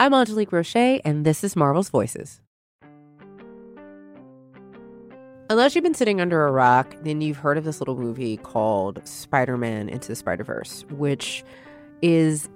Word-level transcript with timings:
I'm 0.00 0.14
Angelique 0.14 0.52
Roche, 0.52 0.76
and 0.76 1.26
this 1.26 1.42
is 1.42 1.56
Marvel's 1.56 1.90
Voices. 1.90 2.40
Unless 5.50 5.74
you've 5.74 5.82
been 5.82 5.92
sitting 5.92 6.20
under 6.20 6.46
a 6.46 6.52
rock, 6.52 6.94
then 7.02 7.20
you've 7.20 7.38
heard 7.38 7.58
of 7.58 7.64
this 7.64 7.80
little 7.80 7.96
movie 7.96 8.36
called 8.36 9.00
Spider 9.08 9.56
Man 9.56 9.88
Into 9.88 10.06
the 10.06 10.14
Spider 10.14 10.44
Verse, 10.44 10.84
which 10.90 11.42
is 12.00 12.48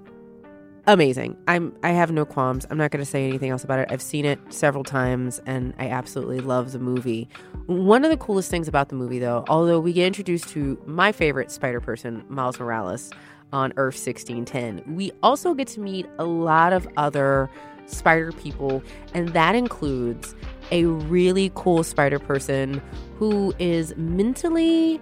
amazing. 0.86 1.36
I'm 1.48 1.76
I 1.82 1.90
have 1.90 2.12
no 2.12 2.24
qualms. 2.24 2.64
I'm 2.70 2.78
not 2.78 2.92
going 2.92 3.04
to 3.04 3.10
say 3.10 3.26
anything 3.26 3.50
else 3.50 3.64
about 3.64 3.80
it. 3.80 3.88
I've 3.90 4.02
seen 4.02 4.24
it 4.24 4.38
several 4.50 4.84
times 4.84 5.40
and 5.44 5.74
I 5.80 5.88
absolutely 5.88 6.38
love 6.38 6.70
the 6.70 6.78
movie. 6.78 7.28
One 7.66 8.04
of 8.04 8.10
the 8.12 8.16
coolest 8.16 8.50
things 8.50 8.68
about 8.68 8.88
the 8.88 8.94
movie 8.94 9.18
though, 9.18 9.44
although 9.48 9.80
we 9.80 9.92
get 9.92 10.06
introduced 10.06 10.48
to 10.50 10.80
my 10.86 11.10
favorite 11.10 11.50
spider 11.50 11.80
person, 11.80 12.24
Miles 12.28 12.60
Morales 12.60 13.10
on 13.52 13.72
Earth 13.76 13.94
1610, 13.94 14.94
we 14.94 15.12
also 15.22 15.54
get 15.54 15.68
to 15.68 15.80
meet 15.80 16.06
a 16.18 16.24
lot 16.24 16.72
of 16.72 16.88
other 16.96 17.50
spider 17.86 18.32
people 18.32 18.82
and 19.12 19.30
that 19.30 19.54
includes 19.54 20.34
a 20.70 20.84
really 20.84 21.50
cool 21.54 21.82
spider 21.82 22.18
person 22.18 22.80
who 23.18 23.52
is 23.58 23.94
mentally 23.96 25.00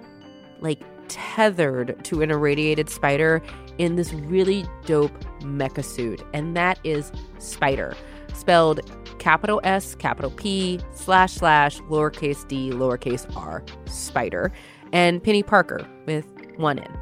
like 0.61 0.83
tethered 1.09 2.03
to 2.05 2.23
an 2.23 2.31
irradiated 2.31 2.89
spider 2.89 3.43
in 3.79 3.97
this 3.97 4.13
really 4.13 4.65
dope 4.85 5.13
mecha 5.41 5.85
suit, 5.85 6.23
and 6.33 6.57
that 6.57 6.79
is 6.85 7.11
Spider, 7.39 7.97
spelled 8.35 8.81
capital 9.19 9.61
S, 9.65 9.95
capital 9.95 10.31
P, 10.31 10.79
slash 10.93 11.33
slash, 11.33 11.79
lowercase 11.81 12.47
d, 12.47 12.71
lowercase 12.71 13.27
r, 13.37 13.65
Spider, 13.87 14.53
and 14.93 15.23
Peni 15.23 15.47
Parker 15.47 15.87
with 16.07 16.27
one 16.57 16.79
N, 16.79 16.99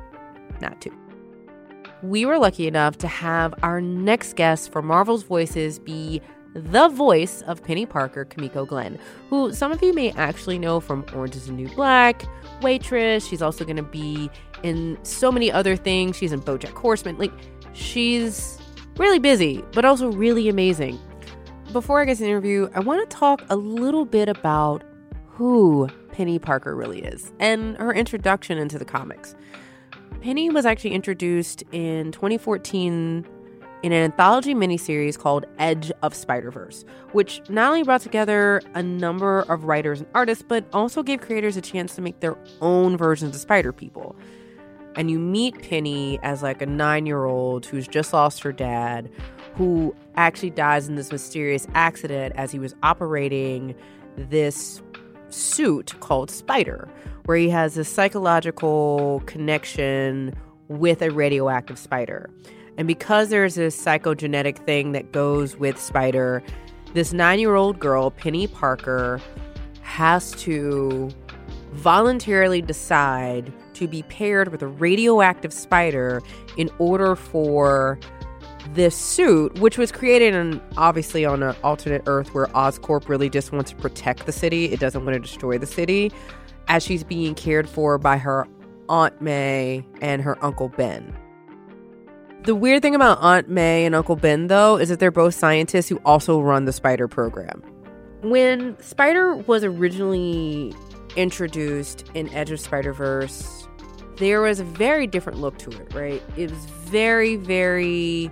not 0.60 0.80
two. 0.80 0.96
We 2.02 2.24
were 2.26 2.38
lucky 2.38 2.68
enough 2.68 2.98
to 2.98 3.08
have 3.08 3.54
our 3.62 3.80
next 3.80 4.36
guest 4.36 4.70
for 4.70 4.82
Marvel's 4.82 5.24
Voices 5.24 5.80
be 5.80 6.22
the 6.54 6.88
voice 6.88 7.42
of 7.42 7.62
Peni 7.62 7.88
Parker, 7.88 8.24
Kimiko 8.24 8.64
Glenn, 8.64 8.98
who 9.28 9.52
some 9.52 9.72
of 9.72 9.82
you 9.82 9.92
may 9.92 10.12
actually 10.12 10.58
know 10.58 10.78
from 10.78 11.04
Orange 11.12 11.34
is 11.34 11.46
the 11.46 11.52
New 11.52 11.68
Black, 11.70 12.24
Waitress. 12.62 13.26
She's 13.26 13.42
also 13.42 13.64
going 13.64 13.76
to 13.76 13.82
be 13.82 14.30
in 14.62 14.96
so 15.02 15.32
many 15.32 15.50
other 15.50 15.74
things. 15.74 16.16
She's 16.16 16.32
in 16.32 16.40
Bojack 16.40 16.72
Horseman. 16.72 17.18
Like, 17.18 17.32
she's 17.72 18.58
really 18.96 19.18
busy, 19.18 19.64
but 19.72 19.84
also 19.84 20.12
really 20.12 20.48
amazing. 20.48 20.98
Before 21.72 22.00
I 22.00 22.04
get 22.04 22.16
to 22.18 22.22
the 22.22 22.28
interview, 22.28 22.68
I 22.74 22.80
want 22.80 23.08
to 23.08 23.16
talk 23.16 23.42
a 23.50 23.56
little 23.56 24.04
bit 24.04 24.28
about 24.28 24.84
who 25.26 25.88
Peni 26.12 26.40
Parker 26.40 26.74
really 26.76 27.02
is 27.02 27.32
and 27.40 27.76
her 27.76 27.92
introduction 27.92 28.56
into 28.56 28.78
the 28.78 28.84
comics. 28.84 29.34
Peni 30.20 30.52
was 30.52 30.66
actually 30.66 30.94
introduced 30.94 31.62
in 31.70 32.10
2014 32.10 33.26
in 33.84 33.92
an 33.92 34.04
anthology 34.04 34.52
miniseries 34.52 35.16
called 35.16 35.46
Edge 35.58 35.92
of 36.02 36.12
Spider 36.12 36.50
Verse, 36.50 36.84
which 37.12 37.40
not 37.48 37.68
only 37.70 37.84
brought 37.84 38.00
together 38.00 38.60
a 38.74 38.82
number 38.82 39.42
of 39.42 39.64
writers 39.64 40.00
and 40.00 40.08
artists, 40.14 40.44
but 40.46 40.64
also 40.72 41.04
gave 41.04 41.20
creators 41.20 41.56
a 41.56 41.60
chance 41.60 41.94
to 41.94 42.02
make 42.02 42.18
their 42.18 42.36
own 42.60 42.96
versions 42.96 43.36
of 43.36 43.40
Spider 43.40 43.72
People. 43.72 44.16
And 44.96 45.08
you 45.08 45.20
meet 45.20 45.54
Peni 45.58 46.18
as 46.24 46.42
like 46.42 46.60
a 46.60 46.66
nine 46.66 47.06
year 47.06 47.24
old 47.24 47.66
who's 47.66 47.86
just 47.86 48.12
lost 48.12 48.42
her 48.42 48.50
dad, 48.50 49.08
who 49.54 49.94
actually 50.16 50.50
dies 50.50 50.88
in 50.88 50.96
this 50.96 51.12
mysterious 51.12 51.68
accident 51.74 52.34
as 52.36 52.50
he 52.50 52.58
was 52.58 52.74
operating 52.82 53.76
this 54.16 54.82
suit 55.28 55.94
called 56.00 56.30
Spider, 56.30 56.88
where 57.28 57.36
he 57.36 57.50
has 57.50 57.76
a 57.76 57.84
psychological 57.84 59.22
connection 59.26 60.34
with 60.68 61.02
a 61.02 61.10
radioactive 61.10 61.78
spider. 61.78 62.30
And 62.78 62.88
because 62.88 63.28
there's 63.28 63.56
this 63.56 63.78
psychogenetic 63.78 64.64
thing 64.64 64.92
that 64.92 65.12
goes 65.12 65.54
with 65.54 65.78
Spider, 65.78 66.42
this 66.94 67.12
nine 67.12 67.38
year 67.38 67.54
old 67.54 67.80
girl, 67.80 68.10
Peni 68.12 68.50
Parker, 68.50 69.20
has 69.82 70.30
to 70.36 71.10
voluntarily 71.72 72.62
decide 72.62 73.52
to 73.74 73.86
be 73.86 74.04
paired 74.04 74.48
with 74.48 74.62
a 74.62 74.66
radioactive 74.66 75.52
spider 75.52 76.22
in 76.56 76.70
order 76.78 77.14
for 77.14 77.98
this 78.72 78.96
suit, 78.96 79.58
which 79.58 79.76
was 79.76 79.92
created 79.92 80.34
on 80.34 80.62
obviously 80.78 81.26
on 81.26 81.42
an 81.42 81.54
alternate 81.62 82.04
Earth 82.06 82.32
where 82.32 82.46
Oscorp 82.46 83.06
really 83.06 83.28
just 83.28 83.52
wants 83.52 83.72
to 83.72 83.76
protect 83.76 84.24
the 84.24 84.32
city, 84.32 84.72
it 84.72 84.80
doesn't 84.80 85.04
want 85.04 85.12
to 85.12 85.20
destroy 85.20 85.58
the 85.58 85.66
city, 85.66 86.10
as 86.68 86.82
she's 86.82 87.02
being 87.02 87.34
cared 87.34 87.68
for 87.68 87.98
by 87.98 88.18
her 88.18 88.46
Aunt 88.88 89.20
May 89.20 89.84
and 90.00 90.22
her 90.22 90.42
Uncle 90.44 90.68
Ben. 90.68 91.14
The 92.44 92.54
weird 92.54 92.82
thing 92.82 92.94
about 92.94 93.18
Aunt 93.20 93.48
May 93.48 93.84
and 93.84 93.94
Uncle 93.94 94.16
Ben, 94.16 94.46
though, 94.46 94.78
is 94.78 94.88
that 94.88 95.00
they're 95.00 95.10
both 95.10 95.34
scientists 95.34 95.88
who 95.88 95.96
also 96.04 96.40
run 96.40 96.64
the 96.64 96.72
Spider 96.72 97.08
program. 97.08 97.62
When 98.22 98.80
Spider 98.80 99.36
was 99.36 99.64
originally 99.64 100.74
introduced 101.16 102.04
in 102.14 102.32
Edge 102.32 102.50
of 102.50 102.60
Spider 102.60 102.92
Verse, 102.92 103.68
there 104.16 104.40
was 104.40 104.60
a 104.60 104.64
very 104.64 105.06
different 105.06 105.40
look 105.40 105.58
to 105.58 105.70
it, 105.70 105.92
right? 105.94 106.22
It 106.36 106.50
was 106.50 106.64
very, 106.66 107.36
very 107.36 108.30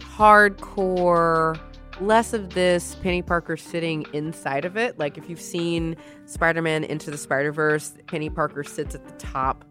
hardcore, 0.00 1.58
less 2.02 2.32
of 2.32 2.50
this 2.50 2.96
Peni 2.96 3.24
Parker 3.24 3.56
sitting 3.56 4.06
inside 4.12 4.64
of 4.64 4.76
it. 4.76 4.98
Like 4.98 5.16
if 5.16 5.28
you've 5.30 5.40
seen 5.40 5.96
Spider 6.26 6.62
Man 6.62 6.84
Into 6.84 7.10
the 7.10 7.18
Spider 7.18 7.52
Verse, 7.52 7.94
Peni 8.06 8.34
Parker 8.34 8.64
sits 8.64 8.94
at 8.94 9.04
the 9.04 9.12
top 9.12 9.64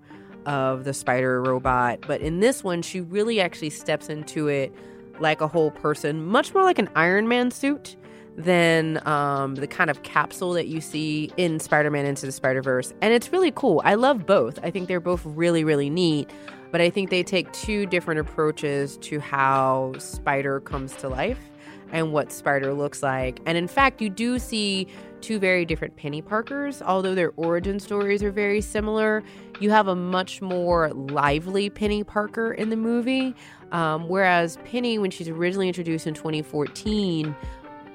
of 0.45 0.83
the 0.83 0.93
spider 0.93 1.41
robot. 1.41 1.99
But 2.07 2.21
in 2.21 2.39
this 2.39 2.63
one, 2.63 2.81
she 2.81 3.01
really 3.01 3.39
actually 3.39 3.69
steps 3.69 4.09
into 4.09 4.47
it 4.47 4.73
like 5.19 5.41
a 5.41 5.47
whole 5.47 5.71
person, 5.71 6.25
much 6.25 6.53
more 6.53 6.63
like 6.63 6.79
an 6.79 6.89
Iron 6.95 7.27
Man 7.27 7.51
suit 7.51 7.95
than 8.37 9.05
um, 9.07 9.55
the 9.55 9.67
kind 9.67 9.89
of 9.89 10.03
capsule 10.03 10.53
that 10.53 10.67
you 10.67 10.81
see 10.81 11.31
in 11.37 11.59
Spider 11.59 11.91
Man 11.91 12.05
Into 12.05 12.25
the 12.25 12.31
Spider 12.31 12.61
Verse. 12.61 12.93
And 13.01 13.13
it's 13.13 13.31
really 13.31 13.51
cool. 13.51 13.81
I 13.85 13.95
love 13.95 14.25
both. 14.25 14.57
I 14.63 14.71
think 14.71 14.87
they're 14.87 14.99
both 14.99 15.21
really, 15.25 15.63
really 15.63 15.89
neat. 15.89 16.29
But 16.71 16.79
I 16.79 16.89
think 16.89 17.09
they 17.09 17.21
take 17.21 17.51
two 17.51 17.85
different 17.85 18.21
approaches 18.21 18.97
to 18.97 19.19
how 19.19 19.93
Spider 19.97 20.61
comes 20.61 20.95
to 20.97 21.09
life 21.09 21.39
and 21.91 22.13
what 22.13 22.31
Spider 22.31 22.73
looks 22.73 23.03
like. 23.03 23.39
And 23.45 23.57
in 23.57 23.67
fact, 23.67 24.01
you 24.01 24.09
do 24.09 24.39
see 24.39 24.87
two 25.21 25.39
very 25.39 25.65
different 25.65 25.95
Peni 25.95 26.25
Parkers, 26.25 26.81
although 26.81 27.13
their 27.13 27.31
origin 27.35 27.79
stories 27.79 28.23
are 28.23 28.31
very 28.31 28.61
similar. 28.61 29.23
You 29.59 29.69
have 29.69 29.87
a 29.87 29.95
much 29.95 30.41
more 30.41 30.89
lively 30.89 31.69
Peni 31.69 32.05
Parker 32.05 32.53
in 32.53 32.69
the 32.69 32.75
movie, 32.75 33.35
um, 33.71 34.09
whereas 34.09 34.57
Peni, 34.65 34.99
when 34.99 35.11
she's 35.11 35.29
originally 35.29 35.67
introduced 35.67 36.07
in 36.07 36.13
2014, 36.13 37.35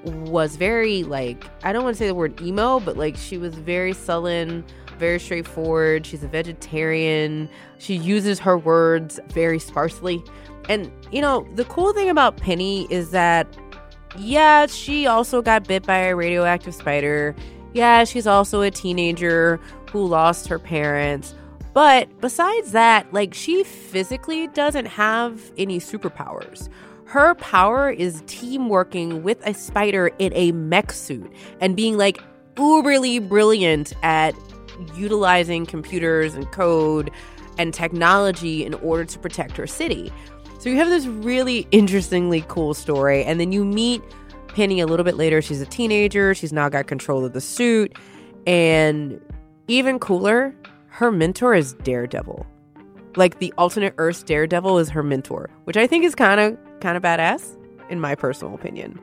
was 0.03 0.55
very 0.55 1.03
like 1.03 1.43
I 1.63 1.73
don't 1.73 1.83
want 1.83 1.95
to 1.95 1.99
say 1.99 2.07
the 2.07 2.15
word 2.15 2.39
emo, 2.41 2.79
but 2.79 2.97
like 2.97 3.15
she 3.17 3.37
was 3.37 3.55
very 3.55 3.93
sullen, 3.93 4.63
very 4.97 5.19
straightforward. 5.19 6.05
She's 6.05 6.23
a 6.23 6.27
vegetarian. 6.27 7.49
She 7.77 7.95
uses 7.95 8.39
her 8.39 8.57
words 8.57 9.19
very 9.29 9.59
sparsely. 9.59 10.23
And 10.69 10.91
you 11.11 11.21
know, 11.21 11.47
the 11.55 11.65
cool 11.65 11.93
thing 11.93 12.09
about 12.09 12.37
Peni 12.37 12.89
is 12.89 13.11
that 13.11 13.47
yeah, 14.17 14.65
she 14.67 15.07
also 15.07 15.41
got 15.41 15.67
bit 15.67 15.85
by 15.85 15.97
a 15.97 16.15
radioactive 16.15 16.73
spider. 16.73 17.35
Yeah, 17.73 18.03
she's 18.03 18.27
also 18.27 18.61
a 18.61 18.71
teenager 18.71 19.59
who 19.91 20.05
lost 20.05 20.47
her 20.47 20.59
parents. 20.59 21.35
But 21.73 22.09
besides 22.21 22.71
that, 22.71 23.11
like, 23.13 23.33
she 23.33 23.63
physically 23.63 24.47
doesn't 24.47 24.87
have 24.87 25.51
any 25.57 25.79
superpowers. 25.79 26.69
Her 27.05 27.35
power 27.35 27.89
is 27.89 28.23
team 28.25 28.67
working 28.67 29.23
with 29.23 29.45
a 29.45 29.53
spider 29.53 30.07
in 30.19 30.33
a 30.33 30.51
mech 30.51 30.91
suit 30.91 31.31
and 31.61 31.75
being 31.75 31.97
like 31.97 32.21
uberly 32.55 33.25
brilliant 33.25 33.93
at 34.03 34.35
utilizing 34.95 35.65
computers 35.65 36.33
and 36.33 36.51
code 36.51 37.11
and 37.57 37.73
technology 37.73 38.65
in 38.65 38.73
order 38.75 39.05
to 39.05 39.19
protect 39.19 39.55
her 39.57 39.67
city. 39.67 40.11
So 40.67 40.71
you 40.71 40.79
have 40.79 40.89
this 40.89 41.05
really 41.05 41.65
interestingly 41.71 42.43
cool 42.49 42.73
story, 42.73 43.23
and 43.23 43.39
then 43.39 43.53
you 43.53 43.63
meet 43.63 44.01
Peni 44.47 44.83
a 44.83 44.85
little 44.85 45.05
bit 45.05 45.15
later. 45.15 45.41
She's 45.41 45.61
a 45.61 45.65
teenager. 45.65 46.35
She's 46.35 46.51
now 46.51 46.67
got 46.67 46.87
control 46.87 47.23
of 47.23 47.31
the 47.31 47.39
suit, 47.39 47.97
and 48.45 49.21
even 49.69 49.97
cooler, 49.97 50.53
her 50.87 51.09
mentor 51.09 51.55
is 51.55 51.71
Daredevil. 51.71 52.45
Like 53.15 53.39
the 53.39 53.53
alternate 53.57 53.93
Earth 53.97 54.25
Daredevil 54.25 54.79
is 54.79 54.89
her 54.89 55.03
mentor, 55.03 55.49
which 55.63 55.77
I 55.77 55.87
think 55.87 56.03
is 56.03 56.15
kind 56.15 56.41
of 56.41 56.57
kind 56.81 56.97
of 56.97 57.03
badass 57.03 57.55
in 57.89 58.01
my 58.01 58.13
personal 58.13 58.53
opinion. 58.53 58.99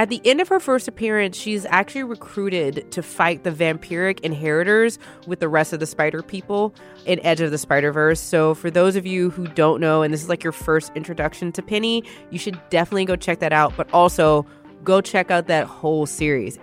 At 0.00 0.08
the 0.08 0.22
end 0.24 0.40
of 0.40 0.48
her 0.48 0.60
first 0.60 0.88
appearance, 0.88 1.36
she's 1.36 1.66
actually 1.66 2.04
recruited 2.04 2.90
to 2.92 3.02
fight 3.02 3.44
the 3.44 3.50
vampiric 3.50 4.20
inheritors 4.20 4.98
with 5.26 5.40
the 5.40 5.48
rest 5.50 5.74
of 5.74 5.80
the 5.80 5.84
spider 5.84 6.22
people 6.22 6.74
in 7.04 7.20
Edge 7.20 7.42
of 7.42 7.50
the 7.50 7.58
Spider 7.58 7.92
Verse. 7.92 8.18
So, 8.18 8.54
for 8.54 8.70
those 8.70 8.96
of 8.96 9.04
you 9.04 9.28
who 9.28 9.46
don't 9.48 9.78
know, 9.78 10.00
and 10.00 10.14
this 10.14 10.22
is 10.22 10.30
like 10.30 10.42
your 10.42 10.54
first 10.54 10.90
introduction 10.94 11.52
to 11.52 11.60
Peni, 11.60 12.08
you 12.30 12.38
should 12.38 12.58
definitely 12.70 13.04
go 13.04 13.14
check 13.14 13.40
that 13.40 13.52
out. 13.52 13.76
But 13.76 13.92
also, 13.92 14.46
go 14.84 15.02
check 15.02 15.30
out 15.30 15.48
that 15.48 15.66
whole 15.66 16.06
series. 16.06 16.58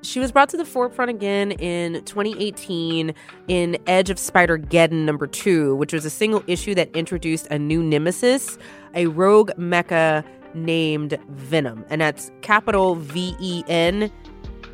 She 0.00 0.18
was 0.18 0.32
brought 0.32 0.48
to 0.48 0.56
the 0.56 0.64
forefront 0.64 1.10
again 1.10 1.52
in 1.52 2.02
2018 2.04 3.12
in 3.48 3.76
Edge 3.86 4.08
of 4.08 4.18
Spider 4.18 4.56
Geddon 4.56 5.04
number 5.04 5.26
two, 5.26 5.74
which 5.76 5.92
was 5.92 6.06
a 6.06 6.10
single 6.10 6.42
issue 6.46 6.74
that 6.76 6.88
introduced 6.96 7.48
a 7.48 7.58
new 7.58 7.82
nemesis, 7.82 8.56
a 8.94 9.08
rogue 9.08 9.50
mecha 9.58 10.24
named 10.54 11.18
Venom, 11.28 11.84
and 11.90 12.00
that's 12.00 12.30
capital 12.40 12.94
V 12.96 13.34
E 13.40 13.62
N 13.68 14.10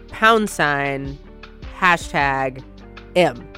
pound 0.09 0.49
sign 0.49 1.19
hashtag 1.79 2.63
M. 3.17 3.49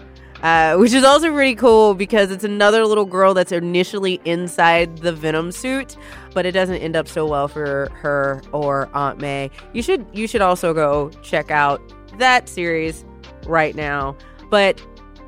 Uh, 0.42 0.76
which 0.76 0.92
is 0.92 1.02
also 1.02 1.32
pretty 1.32 1.54
cool 1.54 1.94
because 1.94 2.30
it's 2.30 2.44
another 2.44 2.84
little 2.84 3.06
girl 3.06 3.32
that's 3.32 3.52
initially 3.52 4.20
inside 4.26 4.98
the 4.98 5.10
Venom 5.10 5.50
suit, 5.50 5.96
but 6.34 6.44
it 6.44 6.52
doesn't 6.52 6.76
end 6.76 6.94
up 6.94 7.08
so 7.08 7.26
well 7.26 7.48
for 7.48 7.88
her 7.94 8.42
or 8.52 8.90
Aunt 8.92 9.18
May. 9.18 9.50
You 9.72 9.82
should 9.82 10.06
you 10.12 10.28
should 10.28 10.42
also 10.42 10.74
go 10.74 11.08
check 11.22 11.50
out 11.50 11.80
that 12.18 12.50
series 12.50 13.04
right 13.46 13.74
now. 13.74 14.14
But 14.50 14.80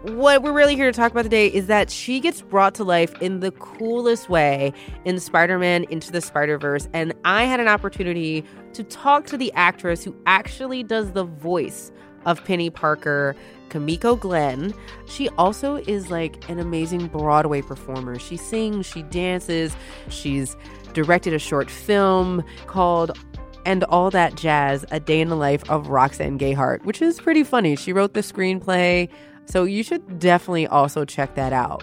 what 0.03 0.43
we're 0.43 0.53
really 0.53 0.77
here 0.77 0.91
to 0.91 0.97
talk 0.97 1.11
about 1.11 1.23
today 1.23 1.49
is 1.49 1.67
that 1.67 1.91
she 1.91 2.21
gets 2.21 2.41
brought 2.41 2.75
to 2.77 2.85
life 2.85 3.13
in 3.21 3.41
the 3.41 3.51
coolest 3.53 4.29
way 4.29 4.73
in 5.05 5.19
Spider-Man 5.19 5.85
Into 5.91 6.13
the 6.13 6.21
Spider-Verse, 6.21 6.89
and 6.93 7.13
I 7.25 7.45
had 7.45 7.59
an 7.59 7.69
opportunity 7.69 8.45
to 8.75 8.85
talk 8.85 9.27
to 9.27 9.37
the 9.37 9.53
actress 9.55 10.05
who 10.05 10.15
actually 10.27 10.83
does 10.83 11.13
the 11.13 11.25
voice 11.25 11.91
of 12.27 12.43
Peni 12.45 12.73
Parker 12.73 13.35
Kimiko 13.71 14.17
Glenn. 14.17 14.73
She 15.07 15.29
also 15.31 15.77
is 15.77 16.11
like 16.11 16.49
an 16.49 16.59
amazing 16.59 17.09
Broadway 17.09 17.63
performer. 17.63 18.19
She 18.19 18.37
sings, 18.37 18.87
she 18.87 19.03
dances, 19.03 19.77
she's 20.09 20.57
directed 20.93 21.35
a 21.35 21.39
short 21.39 21.71
film 21.71 22.45
called 22.67 23.19
and 23.67 23.85
all 23.85 24.11
that 24.11 24.35
jazz, 24.35 24.87
a 24.91 25.01
day 25.01 25.21
in 25.21 25.29
the 25.29 25.37
life 25.37 25.69
of 25.69 25.89
Roxanne 25.89 26.39
Gayheart, 26.39 26.85
which 26.85 27.03
is 27.03 27.21
pretty 27.21 27.45
funny. 27.45 27.77
She 27.77 27.93
wrote 27.93 28.15
the 28.15 28.21
screenplay, 28.21 29.11
so 29.49 29.65
you 29.65 29.83
should 29.83 30.19
definitely 30.19 30.67
also 30.67 31.05
check 31.05 31.35
that 31.35 31.53
out. 31.53 31.83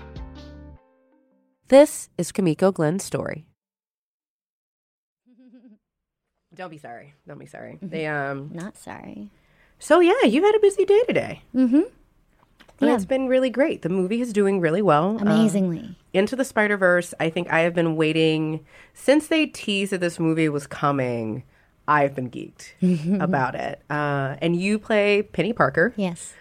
This 1.67 2.09
is 2.17 2.31
Kimiko 2.31 2.71
Glenn's 2.71 3.03
story. 3.03 3.47
Don't 6.55 6.69
be 6.69 6.77
sorry. 6.77 7.13
Don't 7.27 7.39
be 7.39 7.45
sorry. 7.45 7.77
They 7.81 8.05
um 8.07 8.49
Not 8.53 8.77
sorry. 8.77 9.29
So 9.79 9.99
yeah, 9.99 10.23
you 10.25 10.43
had 10.43 10.55
a 10.55 10.59
busy 10.59 10.85
day 10.85 11.01
today. 11.07 11.41
Mm-hmm. 11.53 11.75
And 12.79 12.89
Yeah. 12.89 12.95
it's 12.95 13.05
been 13.05 13.27
really 13.27 13.49
great. 13.49 13.81
The 13.81 13.89
movie 13.89 14.21
is 14.21 14.31
doing 14.33 14.59
really 14.59 14.81
well. 14.81 15.17
Uh, 15.17 15.21
Amazingly. 15.21 15.95
Into 16.13 16.35
the 16.35 16.45
Spider 16.45 16.77
Verse, 16.77 17.13
I 17.19 17.29
think 17.29 17.51
I 17.51 17.59
have 17.61 17.73
been 17.73 17.95
waiting 17.95 18.65
since 18.93 19.27
they 19.27 19.45
teased 19.47 19.91
that 19.91 19.99
this 20.01 20.19
movie 20.19 20.49
was 20.49 20.67
coming. 20.67 21.43
I've 21.87 22.15
been 22.15 22.29
geeked 22.31 23.19
about 23.21 23.55
it. 23.55 23.81
Uh, 23.89 24.35
and 24.41 24.55
you 24.55 24.79
play 24.79 25.23
Peni 25.33 25.55
Parker 25.55 25.93
yes. 25.95 26.33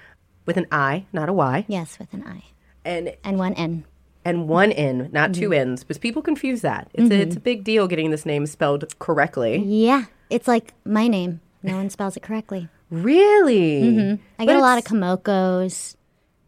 With 0.47 0.57
an 0.57 0.67
I, 0.71 1.07
not 1.13 1.29
a 1.29 1.33
Y, 1.33 1.65
Yes, 1.69 1.99
with 1.99 2.13
an 2.13 2.25
I. 2.27 2.43
and 2.85 3.15
And 3.25 3.39
one 3.39 3.55
N. 3.55 3.85
and 4.25 4.49
one 4.49 4.73
N, 4.73 5.09
not 5.13 5.33
two 5.35 5.51
Mm-hmm. 5.51 5.71
N's, 5.71 5.85
because 5.85 5.99
people 5.99 6.23
confuse 6.23 6.61
that. 6.63 6.89
It's 6.95 7.11
a, 7.11 7.15
it's 7.21 7.37
a 7.37 7.41
big 7.41 7.65
deal 7.65 7.87
getting 7.89 8.11
this 8.11 8.27
name 8.27 8.47
spelled 8.47 8.99
correctly. 8.99 9.57
Yeah. 9.59 10.05
It's 10.31 10.47
like 10.49 10.75
my 10.85 11.09
name. 11.09 11.41
No 11.63 11.77
one 11.77 11.89
spells 11.91 12.17
it 12.17 12.23
correctly. 12.23 12.69
Really, 12.91 13.83
Mm-hmm. 13.83 14.23
I 14.39 14.45
But 14.45 14.53
get 14.53 14.57
a 14.57 14.61
lot 14.61 14.79
of 14.79 14.85
Komokos. 14.85 15.97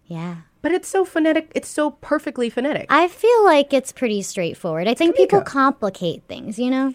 Yeah. 0.06 0.36
But 0.62 0.72
it's 0.72 0.88
so 0.88 1.04
phonetic. 1.04 1.50
It's 1.54 1.68
so 1.68 1.92
perfectly 1.92 2.50
phonetic. 2.50 2.86
I 2.90 3.08
feel 3.08 3.44
like 3.44 3.72
it's 3.72 3.92
pretty 3.92 4.20
straightforward. 4.22 4.88
I 4.88 4.94
think 4.94 5.16
people 5.16 5.40
complicate 5.40 6.22
things, 6.28 6.58
you 6.58 6.70
know? 6.70 6.94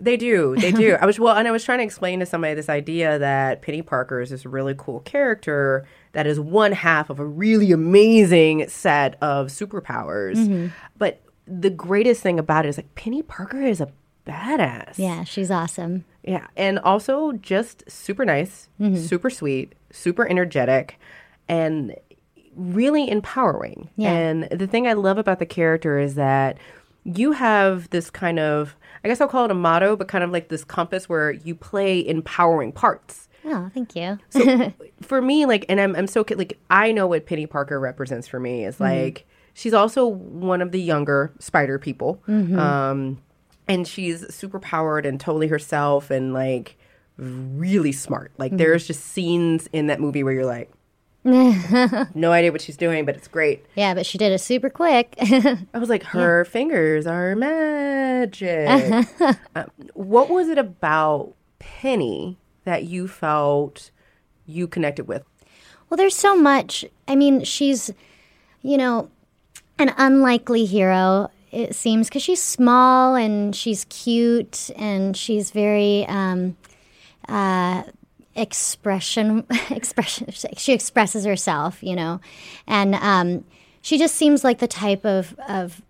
They 0.00 0.16
do. 0.16 0.56
They 0.56 0.72
do. 0.72 0.96
I 1.00 1.06
was 1.06 1.18
well, 1.18 1.36
and 1.36 1.46
I 1.48 1.50
was 1.50 1.64
trying 1.64 1.78
to 1.78 1.84
explain 1.84 2.20
to 2.20 2.26
somebody 2.26 2.54
this 2.54 2.68
idea 2.68 3.18
that 3.18 3.62
Peni 3.62 3.84
Parker 3.84 4.20
is 4.20 4.30
this 4.30 4.44
really 4.46 4.74
cool 4.76 5.00
character 5.00 5.86
that 6.18 6.26
is 6.26 6.40
one 6.40 6.72
half 6.72 7.10
of 7.10 7.20
a 7.20 7.24
really 7.24 7.70
amazing 7.70 8.68
set 8.68 9.16
of 9.22 9.46
superpowers. 9.46 10.34
Mm-hmm. 10.34 10.66
But 10.96 11.22
the 11.46 11.70
greatest 11.70 12.24
thing 12.24 12.40
about 12.40 12.66
it 12.66 12.70
is 12.70 12.76
like 12.76 12.92
Peni 12.96 13.24
Parker 13.24 13.62
is 13.62 13.80
a 13.80 13.88
badass. 14.26 14.98
Yeah, 14.98 15.22
she's 15.22 15.48
awesome. 15.48 16.04
Yeah, 16.24 16.48
and 16.56 16.80
also 16.80 17.30
just 17.34 17.88
super 17.88 18.24
nice, 18.24 18.68
mm-hmm. 18.80 18.96
super 18.96 19.30
sweet, 19.30 19.76
super 19.92 20.28
energetic, 20.28 20.98
and 21.48 21.94
really 22.56 23.08
empowering. 23.08 23.88
Yeah. 23.94 24.10
And 24.10 24.48
the 24.50 24.66
thing 24.66 24.88
I 24.88 24.94
love 24.94 25.18
about 25.18 25.38
the 25.38 25.46
character 25.46 26.00
is 26.00 26.16
that 26.16 26.58
you 27.04 27.30
have 27.30 27.90
this 27.90 28.10
kind 28.10 28.40
of, 28.40 28.74
I 29.04 29.08
guess 29.08 29.20
I'll 29.20 29.28
call 29.28 29.44
it 29.44 29.52
a 29.52 29.54
motto, 29.54 29.94
but 29.94 30.08
kind 30.08 30.24
of 30.24 30.32
like 30.32 30.48
this 30.48 30.64
compass 30.64 31.08
where 31.08 31.30
you 31.30 31.54
play 31.54 32.04
empowering 32.04 32.72
parts. 32.72 33.28
Oh, 33.50 33.70
thank 33.72 33.96
you. 33.96 34.18
So 34.28 34.72
for 35.02 35.22
me, 35.22 35.46
like, 35.46 35.64
and 35.70 35.80
I'm, 35.80 35.96
I'm 35.96 36.06
so, 36.06 36.24
like, 36.36 36.58
I 36.70 36.92
know 36.92 37.06
what 37.06 37.26
Peni 37.26 37.48
Parker 37.48 37.80
represents 37.80 38.28
for 38.28 38.38
me 38.38 38.64
is 38.66 38.78
like, 38.78 39.26
she's 39.54 39.72
also 39.72 40.06
one 40.06 40.60
of 40.60 40.70
the 40.72 40.80
younger 40.80 41.32
spider 41.38 41.78
people. 41.78 42.20
Um, 42.28 43.22
and 43.66 43.88
she's 43.88 44.32
super 44.34 44.58
powered 44.60 45.06
and 45.06 45.18
totally 45.18 45.46
herself 45.48 46.10
and 46.10 46.32
like 46.34 46.76
really 47.16 47.92
smart. 47.92 48.32
Like, 48.38 48.56
there's 48.56 48.86
just 48.86 49.02
scenes 49.04 49.68
in 49.72 49.86
that 49.88 49.98
movie 50.00 50.22
where 50.22 50.32
you're 50.34 50.46
like, 50.46 50.70
no 51.24 52.32
idea 52.32 52.52
what 52.52 52.60
she's 52.60 52.76
doing, 52.76 53.04
but 53.04 53.16
it's 53.16 53.28
great. 53.28 53.64
yeah, 53.74 53.92
but 53.94 54.06
she 54.06 54.16
did 54.18 54.32
it 54.32 54.38
super 54.38 54.70
quick. 54.70 55.14
I 55.20 55.78
was 55.78 55.88
like, 55.88 56.02
her 56.04 56.44
fingers 56.44 57.06
are 57.06 57.34
magic. 57.34 58.68
um, 59.54 59.70
what 59.94 60.30
was 60.30 60.48
it 60.48 60.58
about 60.58 61.34
Peni 61.60 62.36
that 62.68 62.84
you 62.84 63.08
felt 63.08 63.90
you 64.46 64.68
connected 64.68 65.08
with? 65.08 65.24
Well, 65.88 65.96
there's 65.96 66.14
so 66.14 66.36
much. 66.36 66.84
I 67.08 67.16
mean, 67.16 67.44
she's, 67.44 67.90
you 68.62 68.76
know, 68.76 69.10
an 69.78 69.94
unlikely 69.96 70.66
hero, 70.66 71.30
it 71.50 71.74
seems, 71.74 72.08
because 72.08 72.22
she's 72.22 72.42
small 72.42 73.14
and 73.14 73.56
she's 73.56 73.86
cute 73.86 74.70
and 74.76 75.16
she's 75.16 75.50
very 75.50 76.04
um, 76.08 76.58
uh, 77.26 77.84
expression, 78.36 79.46
expression. 79.70 80.30
She 80.56 80.74
expresses 80.74 81.24
herself, 81.24 81.82
you 81.82 81.96
know, 81.96 82.20
and 82.66 82.94
um, 82.96 83.44
she 83.80 83.96
just 83.96 84.14
seems 84.14 84.44
like 84.44 84.58
the 84.58 84.68
type 84.68 85.06
of 85.06 85.38
of 85.48 85.80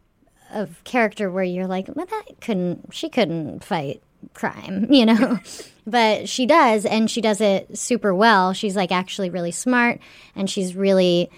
of 0.51 0.83
character 0.85 1.31
where 1.31 1.45
you're 1.45 1.67
like, 1.67 1.89
well, 1.95 2.07
that 2.07 2.41
couldn't, 2.41 2.95
she 2.95 3.11
couldn't 3.11 3.63
fight 3.63 4.01
crime, 4.35 4.87
you 4.91 5.07
know? 5.07 5.39
but 5.87 6.29
she 6.29 6.47
does, 6.47 6.85
and 6.85 7.11
she 7.11 7.21
does 7.21 7.41
it 7.41 7.79
super 7.79 8.15
well. 8.15 8.53
She's 8.53 8.77
like 8.77 8.93
actually 8.93 9.31
really 9.31 9.51
smart, 9.51 10.01
and 10.37 10.49
she's 10.49 10.75
really, 10.75 11.31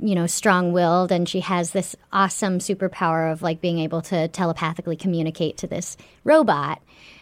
you 0.00 0.14
know, 0.14 0.26
strong 0.26 0.72
willed, 0.72 1.12
and 1.12 1.28
she 1.28 1.40
has 1.40 1.72
this 1.72 1.96
awesome 2.12 2.58
superpower 2.58 3.32
of 3.32 3.42
like 3.42 3.60
being 3.60 3.78
able 3.78 4.02
to 4.02 4.28
telepathically 4.28 4.96
communicate 4.96 5.56
to 5.58 5.66
this 5.66 5.96
robot. 6.24 6.80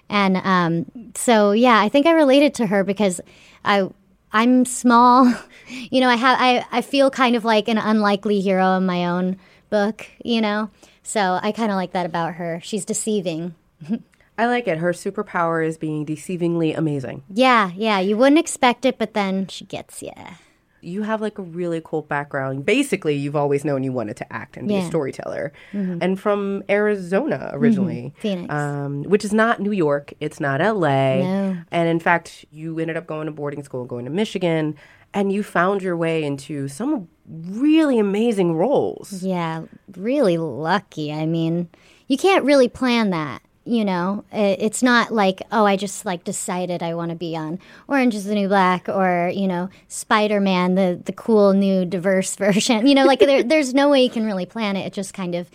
And 0.09 0.37
um, 0.37 1.13
so, 1.15 1.53
yeah, 1.53 1.81
I 1.81 1.89
think 1.89 2.07
I 2.07 2.13
related 2.13 2.55
to 2.55 2.67
her 2.67 2.85
because 2.85 3.21
I, 3.65 3.89
I'm 4.33 4.65
small. 4.65 5.33
You 5.69 6.01
know, 6.01 6.09
I 6.09 6.15
have 6.15 6.39
I, 6.41 6.65
I 6.71 6.81
feel 6.81 7.11
kind 7.11 7.35
of 7.35 7.45
like 7.45 7.67
an 7.67 7.77
unlikely 7.77 8.41
hero 8.41 8.77
in 8.77 8.87
my 8.87 9.07
own 9.07 9.37
book, 9.69 10.07
you 10.25 10.41
know? 10.41 10.71
So 11.03 11.41
I 11.43 11.51
kind 11.51 11.73
of 11.73 11.77
like 11.77 11.91
that 11.91 12.07
about 12.07 12.35
her. 12.35 12.61
She's 12.63 12.85
deceiving. 12.85 13.57
I 14.39 14.47
like 14.47 14.69
it. 14.69 14.79
Her 14.79 14.93
superpower 14.93 15.67
is 15.67 15.79
being 15.79 16.05
deceivingly 16.05 16.77
amazing. 16.77 17.23
Yeah, 17.33 17.71
yeah, 17.75 18.01
you 18.01 18.17
wouldn't 18.17 18.39
expect 18.39 18.85
it, 18.85 18.99
but 18.99 19.15
then 19.15 19.47
she 19.49 19.65
gets 19.65 20.03
you. 20.03 20.13
You 20.83 21.03
have 21.03 21.21
like 21.21 21.39
a 21.39 21.43
really 21.43 21.81
cool 21.85 22.03
background. 22.03 22.65
Basically, 22.65 23.15
you've 23.15 23.35
always 23.35 23.65
known 23.65 23.83
you 23.83 23.93
wanted 23.93 24.17
to 24.19 24.33
act 24.33 24.57
and 24.57 24.69
be 24.69 24.77
a 24.77 24.85
storyteller. 24.87 25.53
And 25.73 26.21
from 26.21 26.63
Arizona 26.69 27.51
originally, 27.55 28.15
Phoenix. 28.19 28.53
um, 28.53 29.03
which 29.05 29.25
is 29.25 29.33
not 29.33 29.59
New 29.59 29.73
York, 29.73 30.13
it's 30.21 30.39
not 30.39 30.61
LA. 30.61 31.17
No. 31.23 31.57
And 31.73 31.89
in 31.89 31.99
fact, 31.99 32.45
you 32.53 32.79
ended 32.79 32.97
up 32.97 33.07
going 33.07 33.27
to 33.27 33.33
boarding 33.33 33.65
school, 33.65 33.85
going 33.85 34.05
to 34.05 34.11
Michigan, 34.13 34.77
and 35.13 35.33
you 35.33 35.43
found 35.43 35.83
your 35.83 35.97
way 35.97 36.23
into 36.23 36.69
some 36.69 37.09
really 37.27 37.99
amazing 37.99 38.55
roles. 38.55 39.25
Yeah, 39.25 39.63
really 39.97 40.37
lucky. 40.39 41.13
I 41.13 41.27
mean, 41.27 41.69
you 42.07 42.17
can't 42.17 42.45
really 42.45 42.69
plan 42.69 43.11
that. 43.11 43.43
You 43.67 43.85
know, 43.85 44.25
it's 44.33 44.83
not 44.83 45.13
like, 45.13 45.43
oh, 45.51 45.67
I 45.67 45.77
just 45.77 46.07
like 46.07 46.23
decided 46.23 46.83
I 46.83 46.95
want 46.95 47.11
to 47.11 47.17
be 47.17 47.37
on 47.37 47.59
Orange 47.89 48.15
is 48.15 48.25
the 48.25 48.35
New 48.35 48.47
Black 48.47 48.89
or, 48.89 49.31
you 49.35 49.49
know, 49.49 49.69
Spider 49.89 50.41
Man, 50.41 50.77
the, 50.77 51.01
the 51.05 51.13
cool 51.13 51.53
new 51.53 51.85
diverse 51.85 52.37
version. 52.37 52.87
You 52.87 52.95
know, 52.95 53.05
like 53.05 53.19
there, 53.19 53.43
there's 53.43 53.75
no 53.75 53.89
way 53.89 54.03
you 54.05 54.11
can 54.11 54.25
really 54.25 54.47
plan 54.47 54.77
it. 54.77 54.87
It 54.87 54.93
just 54.93 55.15
kind 55.15 55.35
of 55.35 55.51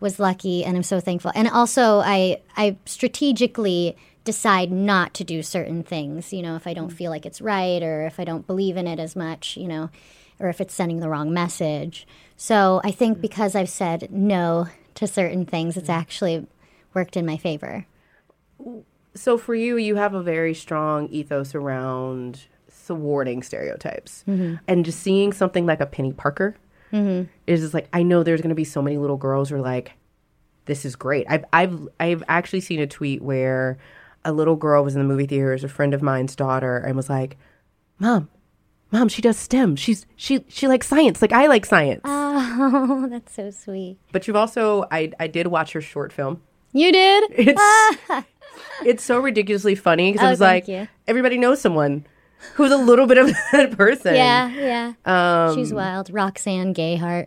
was 0.00 0.18
lucky 0.18 0.64
and 0.64 0.76
I'm 0.76 0.82
so 0.82 0.98
thankful. 0.98 1.30
And 1.34 1.46
also, 1.48 2.00
I, 2.00 2.40
I 2.56 2.76
strategically 2.86 3.96
decide 4.24 4.70
not 4.70 5.14
to 5.14 5.24
do 5.24 5.42
certain 5.42 5.82
things, 5.82 6.32
you 6.32 6.42
know, 6.42 6.56
if 6.56 6.66
I 6.66 6.74
don't 6.74 6.90
mm. 6.90 6.96
feel 6.96 7.10
like 7.10 7.26
it's 7.26 7.40
right 7.40 7.82
or 7.82 8.06
if 8.06 8.20
I 8.20 8.24
don't 8.24 8.46
believe 8.46 8.76
in 8.76 8.86
it 8.86 8.98
as 8.98 9.16
much, 9.16 9.56
you 9.56 9.66
know, 9.66 9.90
or 10.38 10.48
if 10.48 10.60
it's 10.60 10.74
sending 10.74 11.00
the 11.00 11.08
wrong 11.08 11.32
message. 11.32 12.06
So 12.36 12.80
I 12.84 12.90
think 12.90 13.18
mm. 13.18 13.22
because 13.22 13.54
I've 13.54 13.68
said 13.68 14.08
no 14.10 14.68
to 14.94 15.06
certain 15.06 15.46
things, 15.46 15.76
it's 15.76 15.88
mm. 15.88 15.94
actually 15.94 16.46
worked 16.94 17.16
in 17.16 17.26
my 17.26 17.36
favor. 17.36 17.86
So 19.14 19.36
for 19.36 19.54
you, 19.54 19.76
you 19.76 19.96
have 19.96 20.14
a 20.14 20.22
very 20.22 20.54
strong 20.54 21.08
ethos 21.08 21.54
around 21.54 22.46
thwarting 22.70 23.42
stereotypes, 23.42 24.24
mm-hmm. 24.26 24.56
and 24.66 24.84
just 24.84 25.00
seeing 25.00 25.32
something 25.32 25.66
like 25.66 25.80
a 25.80 25.86
Peni 25.86 26.16
Parker 26.16 26.56
mm-hmm. 26.92 27.28
is 27.46 27.60
just 27.60 27.74
like 27.74 27.88
I 27.92 28.02
know 28.02 28.22
there's 28.22 28.40
going 28.40 28.50
to 28.50 28.54
be 28.54 28.64
so 28.64 28.82
many 28.82 28.98
little 28.98 29.16
girls 29.16 29.50
who 29.50 29.56
are 29.56 29.60
like, 29.60 29.92
this 30.66 30.84
is 30.84 30.96
great. 30.96 31.26
I've 31.28 31.44
I've 31.52 31.88
I've 31.98 32.22
actually 32.28 32.60
seen 32.60 32.80
a 32.80 32.86
tweet 32.86 33.22
where 33.22 33.78
a 34.24 34.32
little 34.32 34.56
girl 34.56 34.84
was 34.84 34.94
in 34.94 35.00
the 35.00 35.08
movie 35.08 35.26
theater, 35.26 35.46
theaters, 35.46 35.64
a 35.64 35.68
friend 35.68 35.94
of 35.94 36.02
mine's 36.02 36.36
daughter, 36.36 36.78
and 36.78 36.96
was 36.96 37.10
like, 37.10 37.36
"Mom, 37.98 38.28
mom, 38.90 39.08
she 39.08 39.22
does 39.22 39.36
STEM. 39.36 39.76
She's 39.76 40.06
she 40.16 40.44
she 40.48 40.68
likes 40.68 40.86
science. 40.86 41.20
Like 41.20 41.32
I 41.32 41.46
like 41.46 41.66
science." 41.66 42.02
Oh, 42.04 43.06
that's 43.10 43.34
so 43.34 43.50
sweet. 43.50 43.98
But 44.12 44.26
you've 44.26 44.36
also 44.36 44.86
I 44.90 45.12
I 45.18 45.26
did 45.26 45.48
watch 45.48 45.72
her 45.72 45.80
short 45.80 46.12
film. 46.12 46.42
You 46.72 46.90
did? 46.92 47.24
It's 47.32 47.62
it's 48.84 49.04
so 49.04 49.18
ridiculously 49.18 49.74
funny 49.74 50.12
because 50.12 50.24
Oh, 50.24 50.28
I 50.28 50.30
was 50.30 50.40
like, 50.40 50.68
you. 50.68 50.88
everybody 51.06 51.38
knows 51.38 51.60
someone 51.60 52.06
who's 52.54 52.72
a 52.72 52.76
little 52.76 53.06
bit 53.06 53.18
of 53.18 53.26
that 53.52 53.76
person. 53.76 54.14
Yeah, 54.14 54.48
yeah. 55.04 55.48
Um, 55.48 55.54
She's 55.54 55.72
wild. 55.72 56.10
Roxanne 56.10 56.74
Gayhart. 56.74 57.26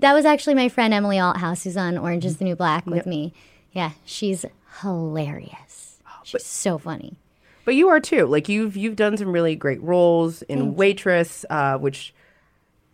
That 0.00 0.12
was 0.12 0.24
actually 0.24 0.54
my 0.54 0.68
friend 0.68 0.92
Emily 0.92 1.16
Althaus, 1.16 1.64
who's 1.64 1.76
on 1.76 1.96
Orange 1.96 2.24
is 2.24 2.36
the 2.38 2.44
New 2.44 2.56
Black 2.56 2.84
with 2.86 3.06
me. 3.06 3.32
Yeah, 3.72 3.92
she's 4.04 4.44
hilarious. 4.82 5.98
She's 6.24 6.44
so 6.44 6.78
funny. 6.78 7.16
But 7.64 7.74
you 7.74 7.88
are 7.88 8.00
too. 8.00 8.26
Like 8.26 8.48
you've 8.48 8.76
you've 8.76 8.96
done 8.96 9.16
some 9.16 9.32
really 9.32 9.56
great 9.56 9.80
roles 9.82 10.42
in 10.42 10.74
Waitress, 10.74 11.44
uh, 11.48 11.78
which 11.78 12.12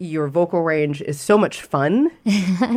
your 0.01 0.29
vocal 0.29 0.63
range 0.63 1.03
is 1.03 1.21
so 1.21 1.37
much 1.37 1.61
fun. 1.61 2.11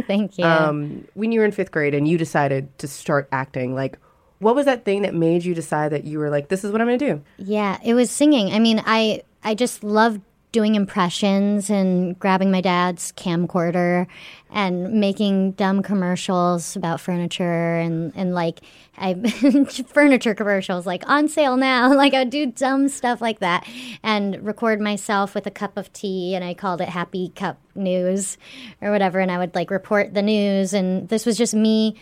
Thank 0.08 0.38
you. 0.38 0.46
Um, 0.46 1.08
when 1.14 1.32
you 1.32 1.40
were 1.40 1.46
in 1.46 1.52
fifth 1.54 1.72
grade 1.72 1.96
and 1.96 2.06
you 2.06 2.18
decided 2.18 2.78
to 2.80 2.88
start 2.88 3.30
acting, 3.32 3.74
like 3.74 3.98
what 4.40 4.56
was 4.56 4.66
that 4.66 4.84
thing 4.84 5.04
that 5.04 5.16
made 5.16 5.46
you 5.46 5.56
decide 5.56 5.94
that 5.94 6.04
you 6.04 6.20
were 6.20 6.30
like, 6.30 6.50
this 6.50 6.66
is 6.66 6.72
what 6.72 6.82
I'm 6.82 6.88
going 6.88 7.00
to 7.00 7.14
do? 7.14 7.22
Yeah, 7.38 7.80
it 7.84 7.94
was 7.94 8.12
singing. 8.12 8.52
I 8.52 8.60
mean, 8.60 8.84
I 8.86 9.24
I 9.42 9.56
just 9.56 9.86
loved 9.86 10.22
doing 10.54 10.76
impressions 10.76 11.70
and 11.70 12.18
grabbing 12.20 12.52
my 12.52 12.62
dad's 12.62 13.12
camcorder 13.14 14.08
and 14.52 14.94
making 14.94 15.52
dumb 15.54 15.82
commercials 15.82 16.76
about 16.76 17.02
furniture 17.02 17.76
and 17.80 18.14
and 18.16 18.34
like 18.36 18.62
I 18.96 19.16
furniture 19.88 20.36
commercials 20.36 20.86
like 20.86 21.04
on 21.10 21.28
sale 21.28 21.58
now. 21.58 21.92
Like 22.04 22.14
I 22.14 22.20
would 22.20 22.30
do 22.30 22.46
dumb 22.46 22.88
stuff 22.88 23.20
like 23.20 23.40
that 23.40 23.68
and 24.04 24.46
record 24.46 24.80
myself 24.80 25.34
with 25.34 25.48
a 25.48 25.52
cup 25.52 25.76
of 25.76 25.92
tea 25.92 26.36
and 26.36 26.44
I 26.44 26.54
called 26.54 26.82
it 26.82 26.90
Happy 26.90 27.30
Cup 27.30 27.58
News 27.76 28.38
or 28.82 28.92
whatever 28.92 29.20
and 29.20 29.32
I 29.32 29.38
would 29.40 29.56
like 29.56 29.72
report 29.72 30.14
the 30.14 30.22
news 30.22 30.74
and 30.74 31.10
this 31.10 31.26
was 31.26 31.38
just 31.38 31.54
me 31.54 31.96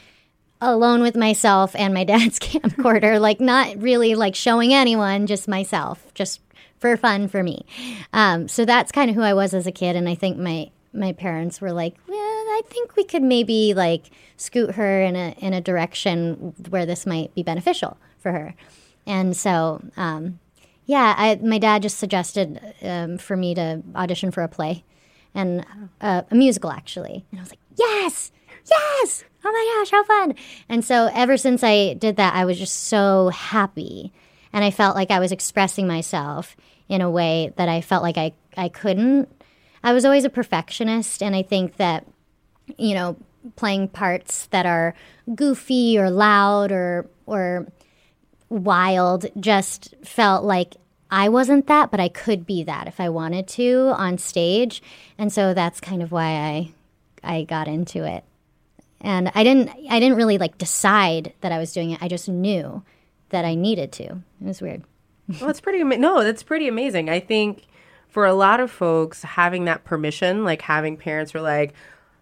alone 0.60 1.02
with 1.02 1.16
myself 1.16 1.76
and 1.76 1.94
my 1.94 2.04
dad's 2.12 2.40
camcorder, 2.40 3.20
like 3.20 3.40
not 3.40 3.82
really 3.82 4.16
like 4.16 4.36
showing 4.36 4.74
anyone, 4.74 5.26
just 5.26 5.48
myself, 5.48 6.14
just 6.14 6.42
for 6.82 6.98
fun 6.98 7.30
for 7.30 7.42
me. 7.44 7.66
Um, 8.12 8.50
so 8.50 8.66
that's 8.66 8.92
kind 8.92 9.10
of 9.10 9.16
who 9.16 9.22
I 9.22 9.34
was 9.34 9.54
as 9.54 9.66
a 9.66 9.72
kid, 9.72 9.96
and 9.96 10.10
I 10.10 10.16
think 10.16 10.38
my 10.38 10.70
my 10.92 11.14
parents 11.14 11.62
were 11.62 11.72
like, 11.72 11.96
well, 12.10 12.18
I 12.18 12.62
think 12.66 12.98
we 12.98 13.06
could 13.06 13.24
maybe 13.24 13.74
like 13.74 14.10
scoot 14.36 14.76
her 14.76 15.02
in 15.02 15.16
a 15.16 15.36
in 15.38 15.54
a 15.54 15.62
direction 15.62 16.54
where 16.70 16.86
this 16.86 17.06
might 17.06 17.34
be 17.34 17.44
beneficial 17.44 17.98
for 18.20 18.34
her, 18.34 18.56
and 19.08 19.38
so. 19.38 19.82
Um, 19.96 20.40
yeah, 20.88 21.14
I, 21.18 21.36
my 21.36 21.58
dad 21.58 21.84
just 21.84 22.00
suggested 22.00 22.60
um, 22.82 23.18
for 23.18 23.38
me 23.38 23.56
to 23.56 23.82
audition 23.96 24.30
for 24.30 24.42
a 24.42 24.50
play 24.50 24.84
and 25.34 25.66
uh, 26.02 26.24
a 26.30 26.36
musical, 26.36 26.70
actually. 26.70 27.24
And 27.32 27.40
I 27.40 27.44
was 27.44 27.52
like, 27.52 27.60
yes, 27.78 28.32
yes, 28.70 29.24
oh 29.46 29.52
my 29.52 29.80
gosh, 29.80 29.92
how 29.92 30.04
fun. 30.04 30.36
And 30.68 30.84
so 30.84 31.10
ever 31.14 31.38
since 31.38 31.64
I 31.64 31.94
did 31.94 32.18
that, 32.18 32.34
I 32.36 32.44
was 32.46 32.60
just 32.60 32.76
so 32.76 33.30
happy. 33.30 34.12
And 34.54 34.64
I 34.64 34.72
felt 34.72 34.96
like 34.96 35.12
I 35.12 35.20
was 35.20 35.32
expressing 35.32 35.88
myself 35.88 36.56
in 36.90 37.02
a 37.02 37.10
way 37.10 37.54
that 37.56 37.70
I 37.70 37.82
felt 37.82 38.04
like 38.04 38.18
I, 38.18 38.34
I 38.58 38.70
couldn't. 38.70 39.30
I 39.84 39.94
was 39.94 40.06
always 40.06 40.26
a 40.26 40.30
perfectionist, 40.30 41.24
and 41.24 41.36
I 41.36 41.42
think 41.42 41.78
that, 41.78 42.06
you 42.78 42.94
know, 42.94 43.18
playing 43.56 43.88
parts 43.88 44.46
that 44.48 44.66
are 44.66 44.94
goofy 45.34 45.98
or 45.98 46.10
loud 46.12 46.72
or, 46.72 47.10
or, 47.26 47.68
wild 48.52 49.26
just 49.40 49.96
felt 50.04 50.44
like 50.44 50.76
I 51.10 51.30
wasn't 51.30 51.68
that, 51.68 51.90
but 51.90 52.00
I 52.00 52.10
could 52.10 52.46
be 52.46 52.64
that 52.64 52.88
if 52.88 53.00
I 53.00 53.10
wanted 53.10 53.48
to 53.50 53.94
on 53.96 54.18
stage. 54.18 54.84
And 55.18 55.32
so 55.32 55.54
that's 55.54 55.80
kind 55.80 56.04
of 56.04 56.12
why 56.12 56.26
I 56.26 56.72
I 57.24 57.44
got 57.44 57.68
into 57.68 58.04
it. 58.04 58.24
And 59.00 59.32
I 59.34 59.44
didn't 59.44 59.70
I 59.90 60.00
didn't 60.00 60.18
really 60.18 60.38
like 60.38 60.58
decide 60.58 61.34
that 61.42 61.52
I 61.52 61.58
was 61.58 61.74
doing 61.74 61.92
it. 61.92 62.04
I 62.04 62.08
just 62.08 62.28
knew 62.30 62.84
that 63.32 63.44
I 63.44 63.56
needed 63.56 63.92
to. 63.94 64.04
It 64.04 64.24
was 64.40 64.62
weird. 64.62 64.84
Well, 65.28 65.48
that's 65.48 65.62
pretty. 65.62 65.82
Ama- 65.82 65.98
no, 65.98 66.24
that's 66.24 66.44
pretty 66.44 66.68
amazing. 66.68 67.10
I 67.10 67.20
think 67.20 67.64
for 68.08 68.26
a 68.26 68.34
lot 68.34 68.60
of 68.60 68.70
folks, 68.70 69.24
having 69.24 69.66
that 69.66 69.84
permission, 69.84 70.44
like 70.44 70.62
having 70.62 70.98
parents 70.98 71.32
who 71.32 71.40
are 71.40 71.42
like, 71.42 71.74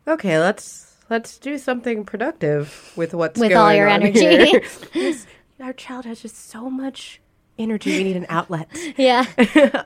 okay, 0.08 0.40
let's 0.40 0.98
let's 1.10 1.38
do 1.38 1.58
something 1.58 2.06
productive 2.06 2.94
with 2.96 3.14
what's 3.14 3.40
With 3.40 3.54
all 3.54 3.74
your 3.74 3.88
energy. 3.88 4.62
Our 5.60 5.74
child 5.74 6.06
has 6.06 6.22
just 6.22 6.50
so 6.50 6.70
much 6.70 7.20
energy. 7.58 7.98
We 7.98 8.04
need 8.04 8.16
an 8.16 8.28
outlet. 8.30 8.70
Yeah. 8.96 9.26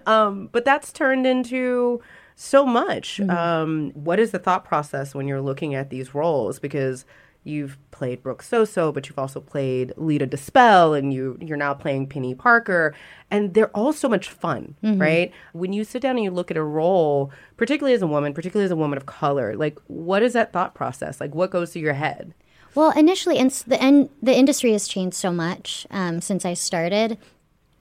um, 0.05 0.49
but 0.51 0.65
that's 0.65 0.91
turned 0.91 1.25
into 1.25 2.01
so 2.35 2.65
much. 2.65 3.17
Mm-hmm. 3.17 3.29
Um, 3.29 3.91
what 3.95 4.19
is 4.19 4.31
the 4.31 4.39
thought 4.39 4.65
process 4.65 5.15
when 5.15 5.27
you're 5.27 5.41
looking 5.41 5.73
at 5.73 5.89
these 5.89 6.13
roles? 6.13 6.59
Because 6.59 7.05
you've 7.43 7.77
played 7.91 8.23
Brooke 8.23 8.43
Soso, 8.43 8.93
but 8.93 9.07
you've 9.09 9.19
also 9.19 9.39
played 9.39 9.93
Lita 9.97 10.25
Dispel, 10.25 10.93
and 10.93 11.13
you 11.13 11.37
you're 11.41 11.57
now 11.57 11.73
playing 11.73 12.07
Peni 12.07 12.37
Parker, 12.37 12.93
and 13.29 13.53
they're 13.53 13.69
all 13.75 13.93
so 13.93 14.07
much 14.09 14.29
fun, 14.29 14.75
Mm-hmm. 14.83 15.01
right? 15.01 15.31
When 15.53 15.73
you 15.73 15.83
sit 15.83 16.01
down 16.01 16.15
and 16.15 16.23
you 16.23 16.31
look 16.31 16.51
at 16.51 16.57
a 16.57 16.63
role, 16.63 17.31
particularly 17.57 17.93
as 17.93 18.01
a 18.01 18.07
woman, 18.07 18.33
particularly 18.33 18.65
as 18.65 18.71
a 18.71 18.75
woman 18.75 18.97
of 18.97 19.05
color, 19.05 19.55
like 19.55 19.77
what 19.87 20.23
is 20.23 20.33
that 20.33 20.53
thought 20.53 20.73
process? 20.73 21.19
Like 21.19 21.35
what 21.35 21.51
goes 21.51 21.73
through 21.73 21.81
your 21.83 21.93
head? 21.93 22.33
Well, 22.75 22.91
initially, 22.97 23.37
and 23.37 23.51
the 23.51 23.81
and 23.81 24.09
the 24.21 24.35
industry 24.35 24.71
has 24.71 24.87
changed 24.87 25.15
so 25.15 25.31
much 25.31 25.85
um, 25.91 26.21
since 26.21 26.43
I 26.45 26.53
started. 26.55 27.17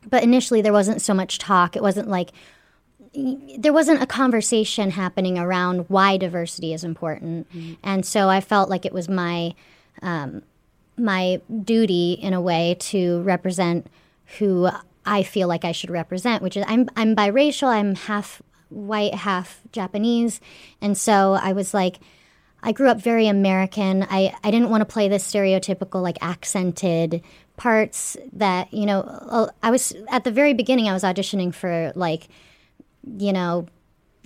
But 0.06 0.22
initially, 0.24 0.60
there 0.60 0.72
wasn't 0.72 1.00
so 1.00 1.14
much 1.14 1.38
talk. 1.38 1.76
It 1.76 1.82
wasn't 1.82 2.08
like 2.08 2.30
there 3.58 3.72
wasn't 3.72 4.02
a 4.02 4.06
conversation 4.06 4.90
happening 4.90 5.38
around 5.38 5.86
why 5.88 6.16
diversity 6.16 6.72
is 6.72 6.84
important, 6.84 7.46
and 7.82 8.06
so 8.06 8.28
I 8.28 8.40
felt 8.40 8.70
like 8.70 8.84
it 8.84 8.92
was 8.92 9.08
my 9.08 9.54
um, 10.00 10.42
my 10.96 11.40
duty 11.64 12.12
in 12.14 12.32
a 12.32 12.40
way 12.40 12.76
to 12.78 13.20
represent 13.22 13.86
who 14.38 14.70
I 15.04 15.22
feel 15.22 15.48
like 15.48 15.64
I 15.64 15.72
should 15.72 15.90
represent, 15.90 16.42
which 16.42 16.56
is 16.56 16.64
I'm 16.66 16.88
I'm 16.96 17.14
biracial. 17.14 17.68
I'm 17.68 17.94
half 17.94 18.40
white, 18.70 19.14
half 19.14 19.60
Japanese, 19.72 20.40
and 20.80 20.96
so 20.96 21.34
I 21.34 21.52
was 21.52 21.74
like. 21.74 21.98
I 22.64 22.70
grew 22.70 22.88
up 22.88 23.00
very 23.00 23.26
American. 23.26 24.06
I, 24.08 24.36
I 24.44 24.52
didn't 24.52 24.70
want 24.70 24.82
to 24.82 24.84
play 24.84 25.08
the 25.08 25.16
stereotypical, 25.16 26.00
like 26.00 26.16
accented 26.20 27.20
parts 27.56 28.16
that, 28.34 28.72
you 28.72 28.86
know, 28.86 29.50
I 29.64 29.72
was 29.72 29.92
at 30.08 30.22
the 30.22 30.30
very 30.30 30.54
beginning, 30.54 30.88
I 30.88 30.92
was 30.92 31.02
auditioning 31.02 31.52
for 31.52 31.90
like, 31.96 32.28
you 33.04 33.32
know, 33.32 33.66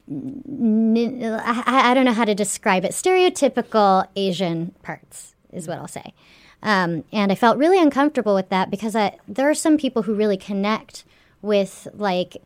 I 0.08 1.92
don't 1.94 2.04
know 2.04 2.12
how 2.12 2.24
to 2.24 2.34
describe 2.34 2.84
it. 2.84 2.92
Stereotypical 2.92 4.06
Asian 4.14 4.74
parts 4.82 5.34
is 5.52 5.66
what 5.66 5.78
I'll 5.78 5.88
say. 5.88 6.14
Um, 6.62 7.04
and 7.12 7.30
I 7.30 7.34
felt 7.34 7.58
really 7.58 7.80
uncomfortable 7.80 8.34
with 8.34 8.48
that 8.50 8.70
because 8.70 8.96
I, 8.96 9.18
there 9.28 9.48
are 9.48 9.54
some 9.54 9.76
people 9.76 10.02
who 10.02 10.14
really 10.14 10.36
connect 10.36 11.04
with 11.42 11.88
like 11.94 12.36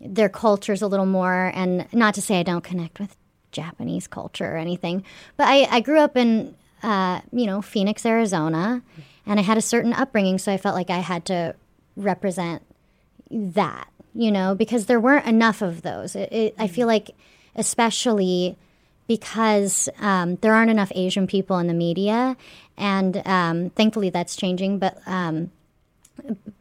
their 0.00 0.28
cultures 0.28 0.82
a 0.82 0.86
little 0.86 1.06
more. 1.06 1.52
And 1.54 1.86
not 1.92 2.14
to 2.14 2.22
say 2.22 2.40
I 2.40 2.42
don't 2.42 2.64
connect 2.64 2.98
with 2.98 3.16
Japanese 3.52 4.06
culture 4.06 4.54
or 4.54 4.56
anything, 4.56 5.04
but 5.36 5.46
I, 5.48 5.68
I 5.70 5.80
grew 5.80 6.00
up 6.00 6.16
in, 6.16 6.54
uh, 6.82 7.20
you 7.32 7.46
know, 7.46 7.62
Phoenix, 7.62 8.04
Arizona, 8.04 8.82
and 9.26 9.38
I 9.38 9.42
had 9.42 9.58
a 9.58 9.62
certain 9.62 9.92
upbringing. 9.92 10.38
So 10.38 10.52
I 10.52 10.56
felt 10.56 10.74
like 10.74 10.90
I 10.90 10.98
had 10.98 11.24
to 11.26 11.54
represent 11.96 12.62
that, 13.30 13.88
you 14.14 14.30
know, 14.30 14.54
because 14.54 14.86
there 14.86 15.00
weren't 15.00 15.26
enough 15.26 15.62
of 15.62 15.82
those. 15.82 16.14
It, 16.14 16.32
it, 16.32 16.54
I 16.58 16.66
feel 16.66 16.86
like, 16.86 17.10
especially 17.56 18.56
because 19.06 19.88
um, 20.00 20.36
there 20.36 20.54
aren't 20.54 20.70
enough 20.70 20.92
Asian 20.94 21.26
people 21.26 21.58
in 21.58 21.66
the 21.66 21.74
media, 21.74 22.36
and 22.76 23.22
um, 23.26 23.70
thankfully 23.70 24.10
that's 24.10 24.36
changing. 24.36 24.78
But 24.78 24.98
um, 25.06 25.50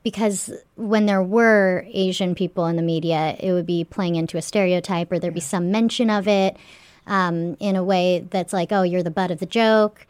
because 0.03 0.51
when 0.75 1.05
there 1.05 1.21
were 1.21 1.85
Asian 1.93 2.35
people 2.35 2.65
in 2.65 2.75
the 2.75 2.81
media, 2.81 3.35
it 3.39 3.51
would 3.51 3.65
be 3.65 3.83
playing 3.83 4.15
into 4.15 4.37
a 4.37 4.41
stereotype, 4.41 5.11
or 5.11 5.19
there'd 5.19 5.33
be 5.33 5.39
some 5.39 5.71
mention 5.71 6.09
of 6.09 6.27
it 6.27 6.57
um, 7.07 7.55
in 7.59 7.75
a 7.75 7.83
way 7.83 8.25
that's 8.29 8.53
like, 8.53 8.71
"Oh, 8.71 8.83
you're 8.83 9.03
the 9.03 9.11
butt 9.11 9.31
of 9.31 9.39
the 9.39 9.45
joke." 9.45 10.07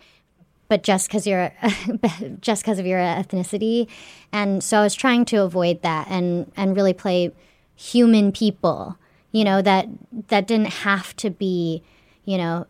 But 0.71 0.83
just 0.83 1.09
because 1.09 1.27
you're 1.27 1.51
just 2.39 2.63
because 2.63 2.79
of 2.79 2.85
your 2.85 2.97
ethnicity. 2.97 3.89
And 4.31 4.63
so 4.63 4.79
i 4.79 4.83
was 4.83 4.95
trying 4.95 5.25
to 5.25 5.43
avoid 5.43 5.81
that 5.81 6.07
and 6.09 6.49
and 6.55 6.77
really 6.77 6.93
play 6.93 7.33
human 7.75 8.31
people 8.31 8.97
you 9.33 9.43
know 9.43 9.61
that 9.61 9.87
that 10.29 10.47
didn't 10.47 10.73
have 10.87 11.13
to 11.17 11.29
be 11.29 11.83
you 12.23 12.37
know 12.37 12.67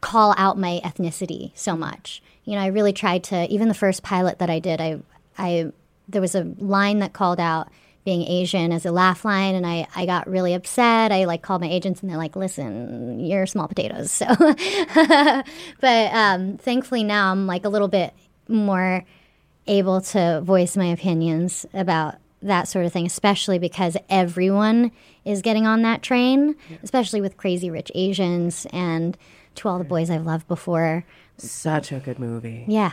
call 0.00 0.34
out 0.38 0.56
my 0.56 0.80
ethnicity 0.82 1.52
so 1.54 1.76
much. 1.76 2.22
You 2.44 2.54
know 2.54 2.62
i 2.62 2.68
really 2.68 2.94
tried 2.94 3.22
to 3.24 3.46
even 3.52 3.68
the 3.68 3.74
first 3.74 4.02
pilot 4.02 4.38
that 4.38 4.48
i 4.48 4.58
did 4.58 4.80
i 4.80 4.98
i 5.36 5.70
there 6.08 6.22
was 6.22 6.34
a 6.34 6.44
line 6.58 7.00
that 7.00 7.12
called 7.12 7.38
out 7.38 7.68
being 8.06 8.22
Asian 8.22 8.72
as 8.72 8.86
a 8.86 8.92
laugh 8.92 9.24
line, 9.24 9.56
and 9.56 9.66
I, 9.66 9.88
I 9.96 10.06
got 10.06 10.28
really 10.28 10.54
upset. 10.54 11.10
I 11.10 11.24
like 11.24 11.42
called 11.42 11.60
my 11.60 11.68
agents, 11.68 12.00
and 12.00 12.08
they're 12.08 12.16
like, 12.16 12.36
"Listen, 12.36 13.20
you're 13.20 13.46
small 13.46 13.68
potatoes." 13.68 14.22
So, 14.26 14.26
but 15.80 16.14
um, 16.14 16.56
thankfully 16.56 17.02
now 17.02 17.32
I'm 17.32 17.46
like 17.46 17.64
a 17.64 17.68
little 17.68 17.88
bit 17.88 18.14
more 18.48 19.04
able 19.66 20.00
to 20.00 20.40
voice 20.42 20.76
my 20.76 20.86
opinions 20.86 21.66
about 21.74 22.14
that 22.42 22.68
sort 22.68 22.86
of 22.86 22.92
thing, 22.92 23.06
especially 23.06 23.58
because 23.58 23.96
everyone 24.08 24.92
is 25.24 25.42
getting 25.42 25.66
on 25.66 25.82
that 25.82 26.02
train, 26.02 26.54
especially 26.84 27.20
with 27.20 27.36
Crazy 27.36 27.70
Rich 27.70 27.90
Asians 27.94 28.66
and 28.72 29.18
To 29.56 29.68
All 29.68 29.78
the 29.78 29.84
Boys 29.84 30.08
I've 30.10 30.24
Loved 30.24 30.46
Before. 30.46 31.04
Such 31.38 31.90
a 31.90 31.98
good 31.98 32.20
movie. 32.20 32.64
Yeah, 32.68 32.92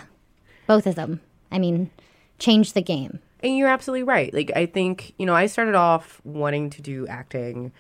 both 0.66 0.88
of 0.88 0.96
them. 0.96 1.22
I 1.52 1.60
mean, 1.60 1.92
change 2.40 2.74
the 2.74 2.82
game. 2.82 3.20
And 3.44 3.58
you're 3.58 3.68
absolutely 3.68 4.04
right. 4.04 4.34
Like 4.34 4.52
I 4.56 4.66
think, 4.66 5.14
you 5.18 5.26
know, 5.26 5.36
I 5.36 5.46
started 5.48 5.76
off 5.76 6.22
wanting 6.24 6.70
to 6.72 6.82
do 6.82 7.06
acting 7.08 7.72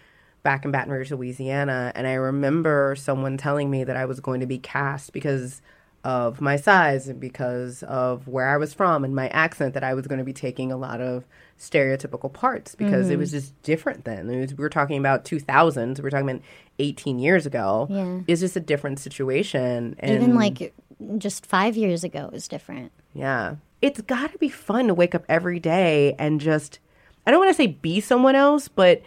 back 0.43 0.65
in 0.65 0.72
Baton 0.72 0.91
Rouge, 0.91 1.12
Louisiana, 1.12 1.91
and 1.96 2.05
I 2.05 2.13
remember 2.13 2.96
someone 2.98 3.38
telling 3.38 3.72
me 3.72 3.86
that 3.86 3.96
I 3.96 4.05
was 4.05 4.20
going 4.20 4.41
to 4.41 4.46
be 4.46 4.58
cast 4.58 5.13
because 5.13 5.62
of 6.03 6.41
my 6.41 6.58
size 6.58 7.08
and 7.08 7.20
because 7.20 7.82
of 7.84 8.27
where 8.27 8.50
I 8.50 8.58
was 8.58 8.74
from 8.74 9.05
and 9.05 9.15
my 9.15 9.29
accent 9.29 9.74
that 9.74 9.86
I 9.86 9.93
was 9.93 10.05
going 10.05 10.20
to 10.20 10.25
be 10.25 10.34
taking 10.34 10.70
a 10.70 10.75
lot 10.75 11.00
of 11.00 11.25
stereotypical 11.58 12.32
parts 12.32 12.75
because 12.75 13.08
it 13.08 13.13
mm-hmm. 13.13 13.22
was 13.22 13.32
just 13.32 13.60
different 13.63 14.03
then. 14.03 14.27
Was, 14.27 14.53
we 14.53 14.62
were 14.62 14.70
talking 14.70 14.98
about 14.98 15.24
2000s, 15.24 15.98
we 15.98 16.03
were 16.03 16.10
talking 16.10 16.29
about 16.29 16.41
18 16.79 17.20
years 17.20 17.46
ago. 17.46 17.88
Yeah. 17.89 18.20
It's 18.27 18.41
just 18.41 18.58
a 18.58 18.60
different 18.60 19.00
situation. 19.00 19.96
And 20.00 20.22
Even 20.22 20.36
like 20.36 20.74
just 21.17 21.46
five 21.46 21.77
years 21.77 22.03
ago 22.03 22.25
it 22.25 22.34
was 22.34 22.50
different. 22.50 22.91
yeah. 23.13 23.55
It's 23.84 24.02
got 24.02 24.32
to 24.32 24.38
be 24.38 24.48
fun 24.48 24.88
to 24.88 24.94
wake 24.94 25.13
up 25.13 25.25
every 25.28 25.60
day 25.60 26.16
and 26.18 26.40
just, 26.40 26.80
I 27.28 27.32
don't 27.32 27.40
want 27.40 27.50
to 27.50 27.54
say 27.54 27.68
be 27.68 28.00
someone 28.00 28.34
else, 28.34 28.70
but 28.70 29.02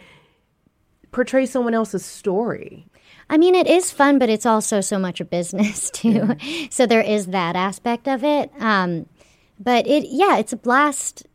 portray 1.11 1.47
someone 1.47 1.73
else's 1.73 2.05
story. 2.05 2.85
I 3.27 3.37
mean, 3.37 3.55
it 3.55 3.65
is 3.65 3.91
fun, 3.91 4.19
but 4.19 4.29
it's 4.29 4.45
also 4.45 4.79
so 4.79 4.99
much 4.99 5.19
a 5.19 5.25
business 5.25 5.89
too. 5.93 6.35
So 6.69 6.85
there 6.85 7.01
is 7.01 7.27
that 7.27 7.55
aspect 7.55 8.07
of 8.07 8.23
it. 8.23 8.51
Um, 8.59 9.07
but 9.59 9.87
it, 9.87 10.05
yeah, 10.09 10.37
it's 10.37 10.53
a 10.53 10.57
blast, 10.57 11.25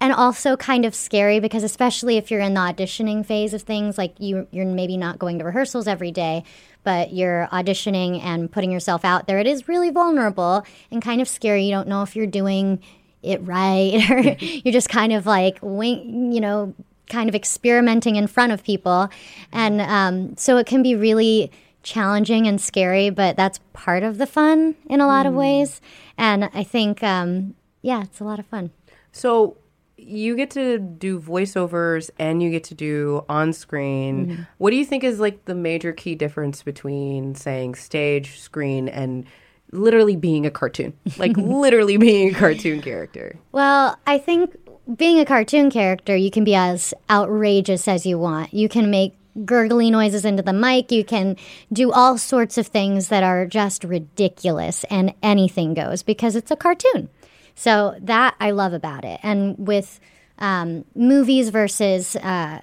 and 0.00 0.12
also 0.12 0.56
kind 0.56 0.84
of 0.84 0.94
scary 0.94 1.40
because 1.40 1.62
especially 1.62 2.16
if 2.16 2.30
you're 2.30 2.40
in 2.40 2.54
the 2.54 2.60
auditioning 2.60 3.24
phase 3.24 3.54
of 3.54 3.62
things, 3.62 3.96
like 3.96 4.14
you, 4.20 4.46
you're 4.50 4.66
maybe 4.66 4.96
not 4.96 5.18
going 5.18 5.38
to 5.38 5.44
rehearsals 5.44 5.88
every 5.88 6.12
day, 6.12 6.44
but 6.86 7.12
you're 7.12 7.48
auditioning 7.50 8.22
and 8.22 8.50
putting 8.50 8.70
yourself 8.70 9.04
out 9.04 9.26
there. 9.26 9.40
It 9.40 9.48
is 9.48 9.66
really 9.66 9.90
vulnerable 9.90 10.64
and 10.88 11.02
kind 11.02 11.20
of 11.20 11.26
scary. 11.26 11.64
You 11.64 11.72
don't 11.72 11.88
know 11.88 12.04
if 12.04 12.14
you're 12.14 12.28
doing 12.28 12.80
it 13.24 13.42
right, 13.42 14.08
or 14.10 14.20
you're 14.20 14.72
just 14.72 14.88
kind 14.88 15.12
of 15.12 15.26
like, 15.26 15.58
wing, 15.60 16.30
you 16.32 16.40
know, 16.40 16.72
kind 17.10 17.28
of 17.28 17.34
experimenting 17.34 18.14
in 18.14 18.28
front 18.28 18.52
of 18.52 18.62
people. 18.62 19.08
And 19.50 19.80
um, 19.80 20.36
so 20.36 20.58
it 20.58 20.66
can 20.68 20.84
be 20.84 20.94
really 20.94 21.50
challenging 21.82 22.46
and 22.46 22.60
scary, 22.60 23.10
but 23.10 23.36
that's 23.36 23.58
part 23.72 24.04
of 24.04 24.18
the 24.18 24.26
fun 24.26 24.76
in 24.88 25.00
a 25.00 25.08
lot 25.08 25.26
of 25.26 25.34
ways. 25.34 25.80
And 26.16 26.48
I 26.54 26.62
think, 26.62 27.02
um, 27.02 27.56
yeah, 27.82 28.04
it's 28.04 28.20
a 28.20 28.24
lot 28.24 28.38
of 28.38 28.46
fun. 28.46 28.70
So 29.10 29.56
you 29.96 30.36
get 30.36 30.50
to 30.50 30.78
do 30.78 31.18
voiceovers 31.18 32.10
and 32.18 32.42
you 32.42 32.50
get 32.50 32.64
to 32.64 32.74
do 32.74 33.24
on 33.28 33.52
screen. 33.52 34.26
Mm-hmm. 34.26 34.42
What 34.58 34.70
do 34.70 34.76
you 34.76 34.84
think 34.84 35.04
is 35.04 35.18
like 35.18 35.44
the 35.46 35.54
major 35.54 35.92
key 35.92 36.14
difference 36.14 36.62
between 36.62 37.34
saying 37.34 37.76
stage, 37.76 38.38
screen, 38.38 38.88
and 38.88 39.24
literally 39.72 40.16
being 40.16 40.44
a 40.46 40.50
cartoon? 40.50 40.92
Like 41.18 41.36
literally 41.36 41.96
being 41.96 42.34
a 42.34 42.38
cartoon 42.38 42.82
character. 42.82 43.38
Well, 43.52 43.98
I 44.06 44.18
think 44.18 44.54
being 44.94 45.18
a 45.18 45.24
cartoon 45.24 45.70
character, 45.70 46.14
you 46.14 46.30
can 46.30 46.44
be 46.44 46.54
as 46.54 46.92
outrageous 47.10 47.88
as 47.88 48.04
you 48.04 48.18
want. 48.18 48.52
You 48.52 48.68
can 48.68 48.90
make 48.90 49.16
gurgly 49.44 49.90
noises 49.90 50.24
into 50.24 50.42
the 50.42 50.52
mic. 50.52 50.92
You 50.92 51.04
can 51.04 51.36
do 51.72 51.90
all 51.92 52.18
sorts 52.18 52.58
of 52.58 52.66
things 52.66 53.08
that 53.08 53.22
are 53.22 53.46
just 53.46 53.84
ridiculous, 53.84 54.84
and 54.84 55.14
anything 55.22 55.74
goes 55.74 56.02
because 56.02 56.36
it's 56.36 56.50
a 56.50 56.56
cartoon. 56.56 57.08
So 57.56 57.96
that 58.02 58.36
I 58.38 58.52
love 58.52 58.72
about 58.72 59.04
it. 59.04 59.18
And 59.22 59.56
with 59.58 59.98
um, 60.38 60.84
movies 60.94 61.48
versus 61.48 62.14
uh, 62.16 62.60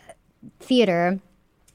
theater, 0.59 1.19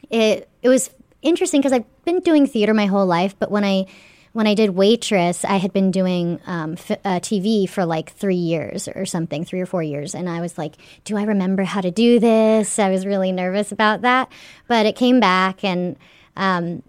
it 0.08 0.48
it 0.62 0.68
was 0.68 0.90
interesting 1.20 1.60
because 1.60 1.72
I've 1.72 2.04
been 2.04 2.20
doing 2.20 2.46
theater 2.46 2.72
my 2.72 2.86
whole 2.86 3.06
life, 3.06 3.34
but 3.38 3.50
when 3.50 3.64
I 3.64 3.86
when 4.32 4.46
I 4.46 4.54
did 4.54 4.70
waitress, 4.70 5.44
I 5.44 5.56
had 5.56 5.72
been 5.72 5.90
doing 5.90 6.38
um, 6.46 6.74
f- 6.74 6.92
uh, 7.04 7.18
TV 7.18 7.68
for 7.68 7.84
like 7.84 8.12
three 8.12 8.36
years 8.36 8.86
or 8.86 9.04
something, 9.04 9.44
three 9.44 9.60
or 9.60 9.66
four 9.66 9.82
years, 9.82 10.14
and 10.14 10.28
I 10.28 10.40
was 10.40 10.56
like, 10.56 10.74
"Do 11.04 11.16
I 11.16 11.24
remember 11.24 11.64
how 11.64 11.80
to 11.80 11.90
do 11.90 12.20
this?" 12.20 12.78
I 12.78 12.88
was 12.90 13.04
really 13.04 13.32
nervous 13.32 13.72
about 13.72 14.02
that, 14.02 14.30
but 14.68 14.86
it 14.86 14.94
came 14.94 15.18
back, 15.18 15.64
and 15.64 15.96
um, 16.36 16.82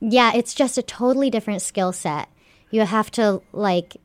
yeah, 0.00 0.32
it's 0.34 0.54
just 0.54 0.78
a 0.78 0.82
totally 0.82 1.28
different 1.30 1.62
skill 1.62 1.92
set. 1.92 2.28
You 2.70 2.82
have 2.82 3.10
to 3.12 3.42
like 3.52 3.96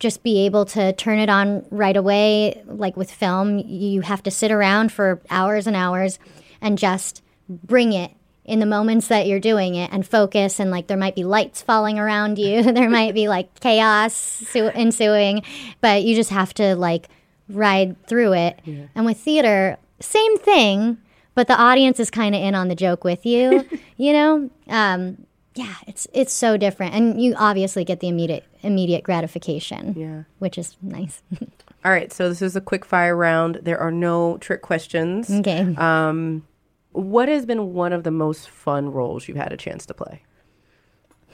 just 0.00 0.22
be 0.22 0.46
able 0.46 0.64
to 0.64 0.92
turn 0.94 1.18
it 1.18 1.28
on 1.28 1.64
right 1.70 1.96
away. 1.96 2.62
Like 2.66 2.96
with 2.96 3.10
film, 3.10 3.58
you 3.58 4.00
have 4.00 4.22
to 4.24 4.30
sit 4.30 4.50
around 4.50 4.90
for 4.92 5.20
hours 5.30 5.66
and 5.66 5.76
hours 5.76 6.18
and 6.60 6.76
just 6.78 7.22
bring 7.48 7.92
it 7.92 8.10
in 8.44 8.58
the 8.58 8.66
moments 8.66 9.08
that 9.08 9.26
you're 9.26 9.38
doing 9.38 9.74
it 9.76 9.90
and 9.92 10.04
focus. 10.06 10.58
And 10.58 10.70
like 10.70 10.86
there 10.88 10.96
might 10.96 11.14
be 11.14 11.22
lights 11.22 11.62
falling 11.62 11.98
around 11.98 12.38
you, 12.38 12.62
there 12.72 12.90
might 12.90 13.14
be 13.14 13.28
like 13.28 13.60
chaos 13.60 14.14
su- 14.14 14.70
ensuing, 14.74 15.42
but 15.80 16.02
you 16.02 16.16
just 16.16 16.30
have 16.30 16.52
to 16.54 16.74
like 16.74 17.08
ride 17.48 18.02
through 18.06 18.32
it. 18.32 18.58
And 18.94 19.04
with 19.06 19.18
theater, 19.18 19.76
same 20.00 20.38
thing, 20.38 20.98
but 21.34 21.46
the 21.46 21.60
audience 21.60 22.00
is 22.00 22.10
kind 22.10 22.34
of 22.34 22.40
in 22.40 22.54
on 22.54 22.68
the 22.68 22.74
joke 22.74 23.04
with 23.04 23.26
you, 23.26 23.66
you 23.96 24.12
know? 24.12 24.50
Um, 24.68 25.26
yeah, 25.54 25.74
it's 25.86 26.06
it's 26.12 26.32
so 26.32 26.56
different, 26.56 26.94
and 26.94 27.20
you 27.20 27.34
obviously 27.36 27.84
get 27.84 28.00
the 28.00 28.08
immediate 28.08 28.44
immediate 28.62 29.02
gratification, 29.04 29.94
Yeah. 29.96 30.22
which 30.38 30.56
is 30.58 30.76
nice. 30.82 31.22
All 31.84 31.90
right, 31.92 32.12
so 32.12 32.28
this 32.28 32.42
is 32.42 32.56
a 32.56 32.60
quick 32.60 32.84
fire 32.84 33.16
round. 33.16 33.60
There 33.62 33.78
are 33.78 33.90
no 33.90 34.36
trick 34.38 34.60
questions. 34.62 35.30
okay, 35.30 35.74
Um, 35.78 36.46
what 36.92 37.28
has 37.28 37.46
been 37.46 37.72
one 37.72 37.92
of 37.94 38.02
the 38.04 38.10
most 38.10 38.50
fun 38.50 38.92
roles 38.92 39.26
you've 39.28 39.36
had 39.38 39.52
a 39.52 39.56
chance 39.56 39.86
to 39.86 39.94
play? 39.94 40.22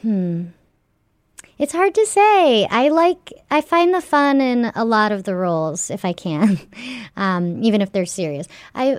Hmm. 0.03 0.45
it's 1.59 1.73
hard 1.73 1.95
to 1.95 2.07
say. 2.07 2.67
I 2.67 2.89
like 2.89 3.33
I 3.51 3.61
find 3.61 3.93
the 3.95 4.01
fun 4.03 4.41
in 4.41 4.67
a 4.75 4.85
lot 4.85 5.11
of 5.13 5.25
the 5.25 5.35
roles 5.35 5.91
if 5.91 6.05
I 6.05 6.13
can, 6.13 6.59
um, 7.17 7.63
even 7.63 7.81
if 7.81 7.93
they're 7.93 8.07
serious. 8.07 8.47
I 8.75 8.99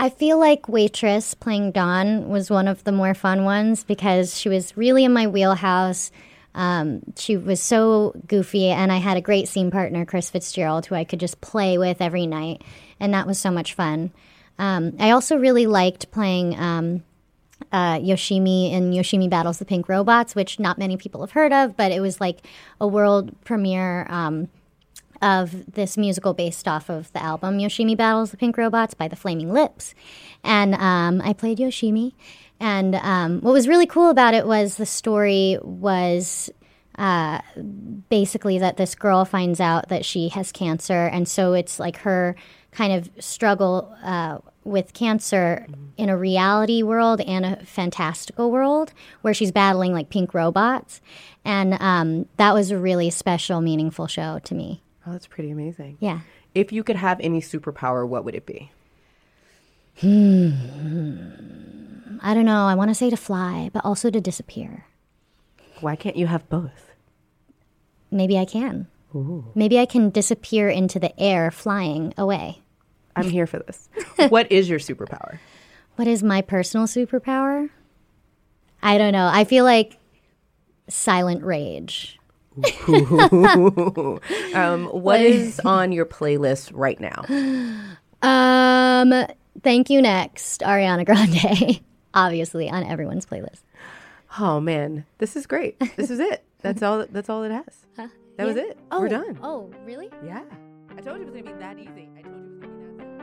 I 0.00 0.10
feel 0.10 0.38
like 0.38 0.68
waitress 0.68 1.34
playing 1.34 1.72
Dawn 1.72 2.28
was 2.28 2.50
one 2.50 2.68
of 2.68 2.84
the 2.84 2.92
more 2.92 3.14
fun 3.14 3.44
ones 3.44 3.82
because 3.82 4.38
she 4.38 4.48
was 4.48 4.76
really 4.76 5.04
in 5.04 5.12
my 5.12 5.26
wheelhouse. 5.26 6.12
Um, 6.54 7.00
she 7.16 7.36
was 7.36 7.60
so 7.60 8.14
goofy, 8.26 8.68
and 8.68 8.92
I 8.92 8.98
had 8.98 9.16
a 9.16 9.20
great 9.20 9.48
scene 9.48 9.70
partner, 9.70 10.04
Chris 10.04 10.30
Fitzgerald, 10.30 10.86
who 10.86 10.94
I 10.94 11.04
could 11.04 11.20
just 11.20 11.40
play 11.40 11.78
with 11.78 12.00
every 12.00 12.26
night, 12.26 12.62
and 13.00 13.12
that 13.12 13.26
was 13.26 13.38
so 13.38 13.50
much 13.50 13.74
fun. 13.74 14.12
Um, 14.58 14.94
I 15.00 15.10
also 15.10 15.36
really 15.36 15.66
liked 15.66 16.10
playing 16.12 16.58
um, 16.58 17.02
uh, 17.72 17.98
Yoshimi 17.98 18.72
in 18.72 18.92
Yoshimi 18.92 19.28
Battles 19.28 19.58
the 19.58 19.64
Pink 19.64 19.88
Robots, 19.88 20.34
which 20.34 20.60
not 20.60 20.78
many 20.78 20.96
people 20.96 21.20
have 21.20 21.32
heard 21.32 21.52
of, 21.52 21.76
but 21.76 21.92
it 21.92 22.00
was 22.00 22.20
like 22.20 22.38
a 22.80 22.86
world 22.86 23.32
premiere 23.44 24.06
um, 24.08 24.48
of 25.20 25.72
this 25.72 25.96
musical 25.96 26.34
based 26.34 26.68
off 26.68 26.88
of 26.88 27.12
the 27.12 27.22
album 27.22 27.58
Yoshimi 27.58 27.96
Battles 27.96 28.30
the 28.30 28.36
Pink 28.36 28.56
Robots 28.56 28.94
by 28.94 29.08
the 29.08 29.16
Flaming 29.16 29.52
Lips. 29.52 29.94
And 30.44 30.74
um, 30.74 31.20
I 31.22 31.32
played 31.32 31.58
Yoshimi. 31.58 32.12
And 32.60 32.96
um, 32.96 33.40
what 33.40 33.52
was 33.52 33.68
really 33.68 33.86
cool 33.86 34.10
about 34.10 34.34
it 34.34 34.46
was 34.46 34.76
the 34.76 34.86
story 34.86 35.58
was 35.62 36.50
uh, 36.98 37.40
basically 38.08 38.58
that 38.58 38.76
this 38.76 38.94
girl 38.94 39.24
finds 39.24 39.60
out 39.60 39.88
that 39.88 40.04
she 40.04 40.28
has 40.30 40.50
cancer. 40.50 41.06
And 41.06 41.28
so 41.28 41.52
it's 41.52 41.78
like 41.78 41.98
her 41.98 42.34
kind 42.72 42.92
of 42.92 43.10
struggle 43.22 43.94
uh, 44.02 44.38
with 44.64 44.92
cancer 44.92 45.66
in 45.96 46.08
a 46.08 46.16
reality 46.16 46.82
world 46.82 47.20
and 47.22 47.46
a 47.46 47.64
fantastical 47.64 48.50
world 48.50 48.92
where 49.22 49.32
she's 49.32 49.52
battling 49.52 49.92
like 49.92 50.10
pink 50.10 50.34
robots. 50.34 51.00
And 51.44 51.74
um, 51.80 52.26
that 52.36 52.52
was 52.52 52.70
a 52.70 52.78
really 52.78 53.10
special, 53.10 53.60
meaningful 53.60 54.06
show 54.06 54.40
to 54.40 54.54
me. 54.54 54.82
Oh, 55.08 55.12
that's 55.12 55.26
pretty 55.26 55.50
amazing. 55.50 55.96
Yeah. 56.00 56.20
If 56.54 56.70
you 56.70 56.84
could 56.84 56.96
have 56.96 57.18
any 57.20 57.40
superpower, 57.40 58.06
what 58.06 58.24
would 58.24 58.34
it 58.34 58.44
be? 58.44 58.70
Hmm. 60.00 60.50
I 62.20 62.34
don't 62.34 62.44
know. 62.44 62.66
I 62.66 62.74
want 62.74 62.90
to 62.90 62.94
say 62.94 63.08
to 63.08 63.16
fly, 63.16 63.70
but 63.72 63.84
also 63.84 64.10
to 64.10 64.20
disappear. 64.20 64.84
Why 65.80 65.96
can't 65.96 66.16
you 66.16 66.26
have 66.26 66.46
both? 66.50 66.92
Maybe 68.10 68.38
I 68.38 68.44
can. 68.44 68.88
Ooh. 69.14 69.46
Maybe 69.54 69.78
I 69.78 69.86
can 69.86 70.10
disappear 70.10 70.68
into 70.68 70.98
the 70.98 71.18
air 71.18 71.50
flying 71.50 72.12
away. 72.18 72.60
I'm 73.16 73.30
here 73.30 73.46
for 73.46 73.60
this. 73.60 73.88
what 74.28 74.50
is 74.52 74.68
your 74.68 74.78
superpower? 74.78 75.38
What 75.96 76.06
is 76.06 76.22
my 76.22 76.42
personal 76.42 76.86
superpower? 76.86 77.70
I 78.82 78.98
don't 78.98 79.12
know. 79.12 79.30
I 79.32 79.44
feel 79.44 79.64
like 79.64 79.96
silent 80.88 81.42
rage. 81.42 82.17
Um, 84.54 84.86
what 84.86 85.20
is 85.20 85.60
on 85.60 85.92
your 85.92 86.06
playlist 86.06 86.70
right 86.74 86.98
now? 87.00 87.24
Um, 88.20 89.14
thank 89.62 89.90
you 89.90 90.02
next, 90.02 90.62
Ariana 90.62 91.06
Grande. 91.06 91.80
Obviously 92.14 92.68
on 92.68 92.82
everyone's 92.82 93.24
playlist. 93.26 93.60
Oh 94.40 94.58
man, 94.58 95.06
this 95.18 95.36
is 95.36 95.46
great. 95.46 95.78
This 95.96 96.10
is 96.10 96.18
it. 96.18 96.42
That's 96.60 96.82
all. 96.82 97.06
That's 97.08 97.28
all 97.28 97.44
it 97.44 97.52
has. 97.52 97.86
Huh? 97.96 98.08
That 98.36 98.46
was 98.48 98.56
it. 98.56 98.76
Oh, 98.90 99.00
We're 99.02 99.08
done. 99.08 99.38
Oh, 99.40 99.70
really? 99.84 100.10
Yeah. 100.24 100.42
I 100.96 101.00
told 101.00 101.18
you 101.18 101.26
it 101.28 101.32
was 101.32 101.40
gonna 101.42 101.54
be 101.54 101.60
that 101.60 101.78
easy. 101.78 102.08
I 102.16 102.22
told 102.22 102.34
you 102.34 102.42
it 102.42 102.50
was 102.50 102.60
gonna 102.60 102.72
be 102.72 102.82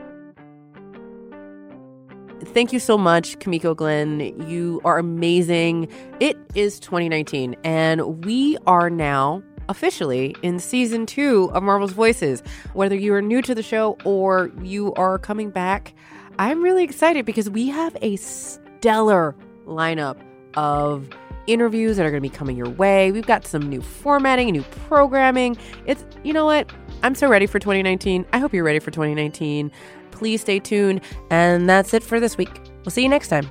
Easy. 2.40 2.52
Thank 2.52 2.72
you 2.72 2.78
so 2.78 2.96
much, 2.96 3.38
Kimiko 3.38 3.74
Glenn. 3.74 4.20
You 4.48 4.80
are 4.84 4.98
amazing. 4.98 5.88
It 6.20 6.35
is 6.56 6.80
2019, 6.80 7.54
and 7.62 8.24
we 8.24 8.56
are 8.66 8.90
now 8.90 9.42
officially 9.68 10.34
in 10.42 10.58
season 10.58 11.06
two 11.06 11.50
of 11.52 11.62
Marvel's 11.62 11.92
Voices. 11.92 12.42
Whether 12.72 12.96
you 12.96 13.14
are 13.14 13.22
new 13.22 13.42
to 13.42 13.54
the 13.54 13.62
show 13.62 13.96
or 14.04 14.50
you 14.62 14.94
are 14.94 15.18
coming 15.18 15.50
back, 15.50 15.94
I'm 16.38 16.62
really 16.62 16.84
excited 16.84 17.24
because 17.24 17.50
we 17.50 17.68
have 17.68 17.96
a 18.02 18.16
stellar 18.16 19.36
lineup 19.66 20.16
of 20.54 21.08
interviews 21.46 21.96
that 21.96 22.06
are 22.06 22.10
going 22.10 22.22
to 22.22 22.28
be 22.28 22.34
coming 22.34 22.56
your 22.56 22.70
way. 22.70 23.12
We've 23.12 23.26
got 23.26 23.46
some 23.46 23.68
new 23.68 23.80
formatting, 23.80 24.50
new 24.50 24.64
programming. 24.88 25.56
It's, 25.86 26.04
you 26.24 26.32
know 26.32 26.44
what? 26.44 26.70
I'm 27.02 27.14
so 27.14 27.28
ready 27.28 27.46
for 27.46 27.58
2019. 27.58 28.26
I 28.32 28.38
hope 28.38 28.52
you're 28.52 28.64
ready 28.64 28.78
for 28.78 28.90
2019. 28.90 29.70
Please 30.10 30.40
stay 30.40 30.58
tuned. 30.58 31.02
And 31.30 31.68
that's 31.68 31.94
it 31.94 32.02
for 32.02 32.18
this 32.18 32.36
week. 32.36 32.50
We'll 32.84 32.90
see 32.90 33.02
you 33.02 33.08
next 33.08 33.28
time. 33.28 33.48